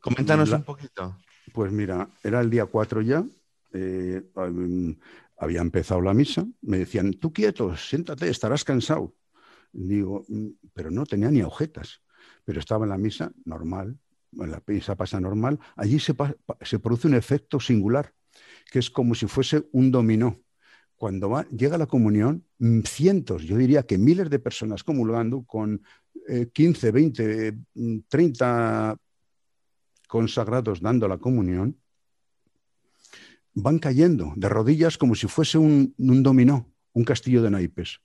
Coméntanos 0.00 0.48
La- 0.50 0.56
un 0.56 0.62
poquito. 0.64 1.16
Pues 1.52 1.72
mira, 1.72 2.08
era 2.22 2.40
el 2.40 2.50
día 2.50 2.66
4 2.66 3.00
ya, 3.02 3.24
eh, 3.72 4.22
um, 4.36 4.94
había 5.38 5.60
empezado 5.60 6.00
la 6.00 6.14
misa, 6.14 6.46
me 6.62 6.78
decían, 6.78 7.12
tú 7.14 7.32
quieto, 7.32 7.76
siéntate, 7.76 8.28
estarás 8.28 8.64
cansado. 8.64 9.14
Digo, 9.72 10.24
"Mm", 10.28 10.48
pero 10.72 10.90
no 10.90 11.06
tenía 11.06 11.30
ni 11.30 11.40
agujetas, 11.40 12.02
pero 12.44 12.58
estaba 12.60 12.84
en 12.84 12.90
la 12.90 12.98
misa 12.98 13.32
normal, 13.44 13.98
en 14.32 14.50
la 14.50 14.62
misa 14.66 14.96
pasa 14.96 15.20
normal, 15.20 15.58
allí 15.76 15.98
se, 15.98 16.14
produce 16.14 17.08
un 17.08 17.14
efecto 17.14 17.60
singular, 17.60 18.12
que 18.70 18.78
es 18.80 18.90
como 18.90 19.14
si 19.14 19.26
fuese 19.26 19.68
un 19.72 19.90
dominó. 19.90 20.40
Cuando 20.96 21.30
va- 21.30 21.46
llega 21.48 21.78
la 21.78 21.86
comunión, 21.86 22.44
mm, 22.58 22.80
cientos, 22.80 23.42
yo 23.44 23.56
diría 23.56 23.84
que 23.84 23.98
miles 23.98 24.28
de 24.30 24.38
personas 24.40 24.82
comulgando 24.82 25.44
con 25.44 25.82
eh, 26.28 26.50
15, 26.52 26.90
20, 26.90 27.56
mm, 27.74 27.98
30 28.08 28.96
consagrados 30.08 30.80
dando 30.80 31.06
la 31.08 31.18
comunión, 31.18 31.78
van 33.62 33.78
cayendo 33.78 34.32
de 34.36 34.48
rodillas 34.48 34.98
como 34.98 35.14
si 35.14 35.26
fuese 35.26 35.58
un, 35.58 35.94
dominó, 35.96 36.72
un 36.92 37.04
castillo 37.04 37.42
de 37.42 37.50
naipes. 37.50 38.00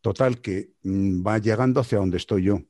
Total, 0.00 0.40
que 0.40 0.72
mm, 0.82 1.26
va 1.26 1.38
llegando 1.38 1.80
hacia 1.80 1.98
donde 1.98 2.16
estoy 2.18 2.44
yo. 2.44 2.62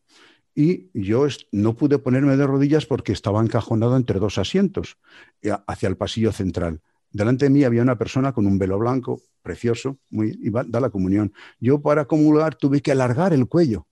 Y 0.54 0.90
yo 0.94 1.26
no 1.50 1.74
pude 1.74 1.98
ponerme 1.98 2.36
de 2.36 2.46
rodillas 2.46 2.86
porque 2.86 3.12
estaba 3.12 3.42
encajonado 3.42 3.96
entre 3.96 4.20
dos 4.20 4.38
asientos, 4.38 4.98
eh, 5.42 5.52
hacia 5.66 5.88
el 5.88 5.96
pasillo 5.96 6.30
central. 6.30 6.80
Delante 7.10 7.46
de 7.46 7.50
mí 7.50 7.64
había 7.64 7.82
una 7.82 7.98
persona 7.98 8.32
con 8.32 8.46
un 8.46 8.58
velo 8.58 8.78
blanco, 8.78 9.20
precioso, 9.42 9.98
muy, 10.10 10.38
y 10.40 10.50
va- 10.50 10.64
da 10.64 10.80
la 10.80 10.90
comunión. 10.90 11.32
Yo 11.58 11.80
para 11.80 12.04
comulgar 12.04 12.54
tuve 12.54 12.80
que 12.82 12.92
alargar 12.92 13.32
el 13.32 13.46
cuello, 13.48 13.86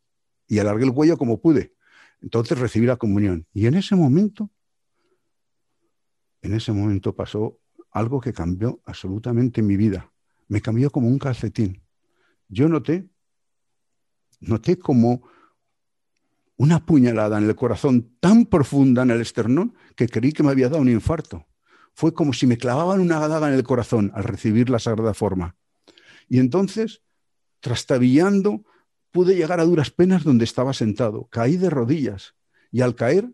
y 0.46 0.59
alargué 0.59 0.85
el 0.85 0.92
cuello 0.92 1.16
como 1.16 1.40
pude. 1.40 1.75
Entonces 2.20 2.59
recibí 2.59 2.87
la 2.87 2.96
comunión. 2.96 3.46
Y 3.53 3.66
en 3.66 3.75
ese 3.75 3.96
momento, 3.96 4.51
en 6.42 6.55
ese 6.55 6.72
momento 6.72 7.14
pasó 7.14 7.59
algo 7.93 8.21
que 8.21 8.33
cambió 8.33 8.81
absolutamente 8.85 9.63
mi 9.63 9.77
vida. 9.77 10.11
Me 10.49 10.61
cambió 10.61 10.91
como 10.91 11.09
un 11.09 11.19
calcetín. 11.19 11.83
Yo 12.49 12.69
noté, 12.69 13.09
noté 14.41 14.79
como 14.79 15.23
una 16.57 16.85
puñalada 16.85 17.39
en 17.39 17.45
el 17.45 17.55
corazón 17.55 18.17
tan 18.21 18.47
profunda 18.47 19.03
en 19.03 19.11
el 19.11 19.21
esternón 19.21 19.75
que 19.95 20.09
creí 20.09 20.33
que 20.33 20.43
me 20.43 20.51
había 20.51 20.69
dado 20.69 20.83
un 20.83 20.89
infarto. 20.89 21.47
Fue 21.95 22.15
como 22.15 22.33
si 22.33 22.47
me 22.47 22.57
clavaban 22.57 23.01
una 23.01 23.27
daga 23.29 23.49
en 23.49 23.55
el 23.55 23.63
corazón 23.63 24.11
al 24.15 24.25
recibir 24.25 24.71
la 24.71 24.79
sagrada 24.79 25.15
forma. 25.15 25.57
Y 26.29 26.39
entonces, 26.39 27.03
trastabillando, 27.61 28.65
pude 29.11 29.35
llegar 29.37 29.61
a 29.61 29.65
duras 29.65 29.91
penas 29.91 30.25
donde 30.25 30.45
estaba 30.45 30.73
sentado. 30.73 31.29
Caí 31.31 31.57
de 31.57 31.69
rodillas 31.69 32.35
y 32.71 32.81
al 32.81 32.95
caer, 32.95 33.31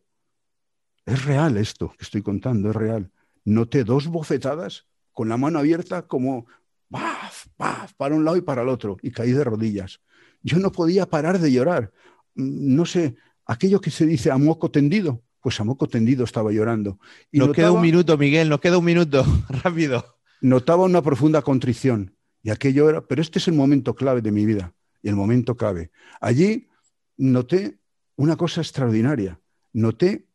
es 1.06 1.24
real 1.24 1.56
esto 1.56 1.94
que 1.96 2.04
estoy 2.04 2.22
contando, 2.22 2.70
es 2.70 2.76
real. 2.76 3.12
Noté 3.48 3.82
dos 3.84 4.08
bofetadas 4.08 4.86
con 5.12 5.28
la 5.30 5.36
mano 5.38 5.58
abierta 5.58 6.02
como 6.06 6.46
¡paf! 6.90 7.46
¡paf! 7.56 7.94
para 7.94 8.14
un 8.14 8.24
lado 8.24 8.36
y 8.36 8.42
para 8.42 8.62
el 8.62 8.68
otro 8.68 8.98
y 9.02 9.10
caí 9.10 9.32
de 9.32 9.42
rodillas. 9.42 10.00
Yo 10.42 10.58
no 10.58 10.70
podía 10.70 11.06
parar 11.06 11.38
de 11.38 11.50
llorar. 11.50 11.92
Mm, 12.34 12.76
No 12.76 12.84
sé, 12.84 13.16
aquello 13.46 13.80
que 13.80 13.90
se 13.90 14.04
dice 14.06 14.30
a 14.30 14.36
moco 14.36 14.70
tendido, 14.70 15.22
pues 15.40 15.58
a 15.60 15.64
moco 15.64 15.88
tendido 15.88 16.24
estaba 16.24 16.52
llorando. 16.52 16.98
Y 17.32 17.38
Nos 17.38 17.52
queda 17.52 17.72
un 17.72 17.80
minuto, 17.80 18.18
Miguel, 18.18 18.48
nos 18.50 18.60
queda 18.60 18.76
un 18.78 18.84
minuto. 18.84 19.24
Rápido. 19.64 20.04
notaba 20.42 20.84
una 20.84 21.00
profunda 21.02 21.40
contrición 21.42 22.14
y 22.42 22.50
aquello 22.50 22.90
era, 22.90 23.00
pero 23.06 23.22
este 23.22 23.38
es 23.38 23.48
el 23.48 23.54
momento 23.54 23.94
clave 23.94 24.20
de 24.20 24.30
mi 24.30 24.44
vida 24.44 24.74
y 25.02 25.08
el 25.08 25.16
momento 25.16 25.56
clave. 25.56 25.90
Allí 26.20 26.68
noté 27.16 27.78
una 28.16 28.36
cosa 28.36 28.60
extraordinaria, 28.60 29.40
noté, 29.72 30.26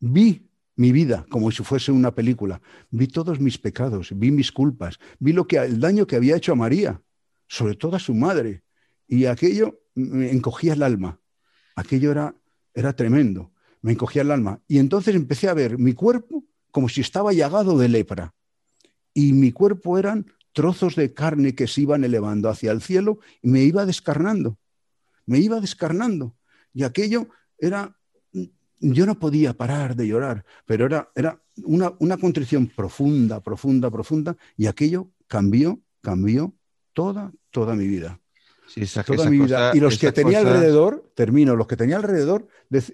vi 0.00 0.47
mi 0.78 0.92
vida 0.92 1.26
como 1.28 1.50
si 1.50 1.64
fuese 1.64 1.90
una 1.90 2.14
película, 2.14 2.62
vi 2.90 3.08
todos 3.08 3.40
mis 3.40 3.58
pecados, 3.58 4.12
vi 4.14 4.30
mis 4.30 4.52
culpas, 4.52 5.00
vi 5.18 5.32
lo 5.32 5.46
que 5.48 5.56
el 5.58 5.80
daño 5.80 6.06
que 6.06 6.14
había 6.14 6.36
hecho 6.36 6.52
a 6.52 6.54
María, 6.54 7.02
sobre 7.48 7.74
todo 7.74 7.96
a 7.96 7.98
su 7.98 8.14
madre, 8.14 8.62
y 9.08 9.24
aquello 9.24 9.80
me 9.94 10.30
encogía 10.30 10.74
el 10.74 10.84
alma. 10.84 11.20
Aquello 11.74 12.12
era, 12.12 12.34
era 12.74 12.92
tremendo, 12.94 13.52
me 13.82 13.92
encogía 13.92 14.22
el 14.22 14.30
alma. 14.30 14.60
Y 14.68 14.78
entonces 14.78 15.16
empecé 15.16 15.48
a 15.48 15.54
ver 15.54 15.78
mi 15.78 15.94
cuerpo 15.94 16.44
como 16.70 16.88
si 16.88 17.00
estaba 17.00 17.32
llagado 17.32 17.76
de 17.76 17.88
lepra 17.88 18.34
y 19.12 19.32
mi 19.32 19.50
cuerpo 19.50 19.98
eran 19.98 20.32
trozos 20.52 20.94
de 20.94 21.12
carne 21.12 21.56
que 21.56 21.66
se 21.66 21.80
iban 21.80 22.04
elevando 22.04 22.48
hacia 22.48 22.70
el 22.70 22.82
cielo 22.82 23.18
y 23.42 23.48
me 23.48 23.64
iba 23.64 23.84
descarnando, 23.84 24.58
me 25.26 25.38
iba 25.38 25.60
descarnando. 25.60 26.36
Y 26.72 26.84
aquello 26.84 27.26
era, 27.58 27.97
yo 28.80 29.06
no 29.06 29.18
podía 29.18 29.54
parar 29.54 29.96
de 29.96 30.06
llorar, 30.06 30.44
pero 30.66 30.86
era, 30.86 31.10
era 31.14 31.40
una, 31.64 31.92
una 31.98 32.16
contrición 32.16 32.66
profunda, 32.68 33.40
profunda, 33.42 33.90
profunda, 33.90 34.36
y 34.56 34.66
aquello 34.66 35.10
cambió, 35.26 35.80
cambió 36.00 36.52
toda, 36.92 37.32
toda 37.50 37.74
mi 37.74 37.86
vida. 37.86 38.20
Sí, 38.66 38.82
esa- 38.82 39.02
Toda 39.02 39.22
esa 39.22 39.30
mi 39.30 39.38
cosa- 39.38 39.56
vida. 39.56 39.72
Y 39.74 39.80
los 39.80 39.98
que 39.98 40.12
tenía 40.12 40.40
alrededor, 40.40 41.10
termino, 41.14 41.56
los 41.56 41.66
que 41.66 41.76
tenía 41.76 41.96
alrededor 41.96 42.46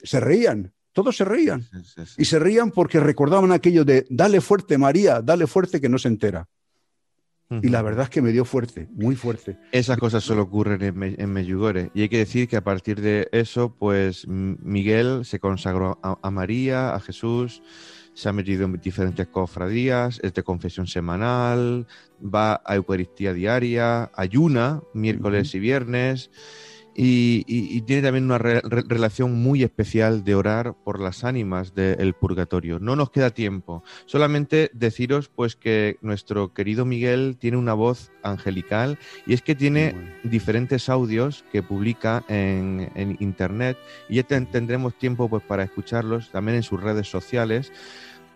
se 0.04 0.20
reían, 0.20 0.72
todos 0.92 1.16
se 1.16 1.24
reían. 1.24 1.62
Sí, 1.62 1.78
sí, 1.84 2.06
sí. 2.06 2.14
Y 2.18 2.24
se 2.24 2.38
reían 2.38 2.70
porque 2.70 3.00
recordaban 3.00 3.50
aquello 3.50 3.84
de, 3.84 4.06
dale 4.08 4.40
fuerte 4.40 4.78
María, 4.78 5.20
dale 5.20 5.46
fuerte 5.48 5.80
que 5.80 5.88
no 5.88 5.98
se 5.98 6.08
entera. 6.08 6.48
Y 7.50 7.68
la 7.68 7.82
verdad 7.82 8.04
es 8.04 8.10
que 8.10 8.22
me 8.22 8.32
dio 8.32 8.44
fuerte, 8.44 8.88
muy 8.92 9.16
fuerte. 9.16 9.58
Esas 9.70 9.98
cosas 9.98 10.24
solo 10.24 10.42
ocurren 10.42 10.82
en, 10.82 10.96
Me- 10.96 11.14
en. 11.18 11.90
Y 11.94 12.02
hay 12.02 12.08
que 12.08 12.18
decir 12.18 12.48
que 12.48 12.56
a 12.56 12.64
partir 12.64 13.00
de 13.00 13.28
eso, 13.32 13.74
pues 13.78 14.26
Miguel 14.26 15.24
se 15.24 15.38
consagró 15.38 15.98
a, 16.02 16.18
a 16.20 16.30
María, 16.30 16.94
a 16.94 17.00
Jesús, 17.00 17.62
se 18.14 18.28
ha 18.28 18.32
metido 18.32 18.64
en 18.64 18.80
diferentes 18.80 19.26
cofradías, 19.28 20.20
es 20.22 20.32
de 20.34 20.42
confesión 20.42 20.86
semanal, 20.86 21.86
va 22.22 22.60
a 22.64 22.76
Eucaristía 22.76 23.32
diaria, 23.32 24.10
ayuna 24.14 24.82
miércoles 24.94 25.54
y 25.54 25.58
viernes. 25.58 26.30
Y, 26.96 27.82
tiene 27.82 28.02
también 28.02 28.24
una 28.24 28.38
relación 28.38 29.42
muy 29.42 29.62
especial 29.62 30.24
de 30.24 30.34
orar 30.34 30.74
por 30.84 31.00
las 31.00 31.24
ánimas 31.24 31.74
del 31.74 32.14
purgatorio. 32.14 32.78
No 32.78 32.96
nos 32.96 33.10
queda 33.10 33.30
tiempo, 33.30 33.82
solamente 34.06 34.70
deciros 34.72 35.28
pues 35.28 35.56
que 35.56 35.98
nuestro 36.00 36.52
querido 36.54 36.84
Miguel 36.84 37.36
tiene 37.38 37.56
una 37.56 37.74
voz 37.74 38.12
angelical 38.22 38.98
y 39.26 39.34
es 39.34 39.42
que 39.42 39.54
tiene 39.54 39.94
diferentes 40.22 40.88
audios 40.88 41.44
que 41.52 41.62
publica 41.62 42.24
en, 42.28 43.16
internet 43.20 43.76
y 44.08 44.16
ya 44.16 44.22
tendremos 44.22 44.96
tiempo 44.98 45.28
pues 45.28 45.42
para 45.42 45.64
escucharlos 45.64 46.30
también 46.30 46.56
en 46.56 46.62
sus 46.62 46.80
redes 46.80 47.08
sociales. 47.08 47.72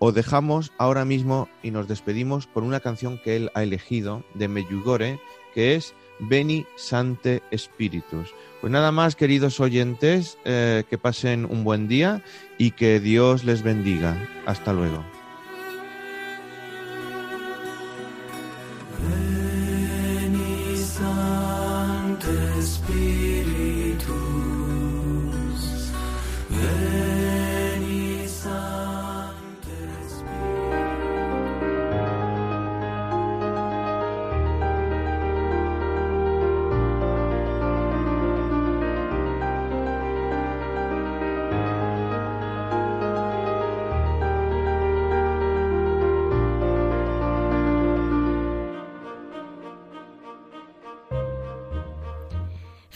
Os 0.01 0.15
dejamos 0.15 0.73
ahora 0.79 1.05
mismo 1.05 1.49
y 1.63 1.73
nos 1.73 1.89
despedimos 1.89 2.47
con 2.47 2.63
una 2.65 2.81
canción 2.81 3.19
que 3.19 3.37
él 3.37 3.51
ha 3.55 3.65
elegido 3.65 4.25
de 4.35 4.47
Meyugore 4.47 5.19
que 5.55 5.75
es 5.75 5.95
Beni 6.19 6.67
Sante 6.77 7.43
Spiritus. 7.57 8.35
Pues 8.61 8.73
nada 8.73 8.91
más, 8.91 9.15
queridos 9.15 9.61
oyentes, 9.61 10.39
eh, 10.45 10.85
que 10.91 10.99
pasen 10.99 11.45
un 11.45 11.65
buen 11.65 11.87
día 11.89 12.23
y 12.59 12.73
que 12.73 13.01
Dios 13.01 13.45
les 13.45 13.63
bendiga. 13.63 14.17
Hasta 14.47 14.73
luego. 14.73 15.05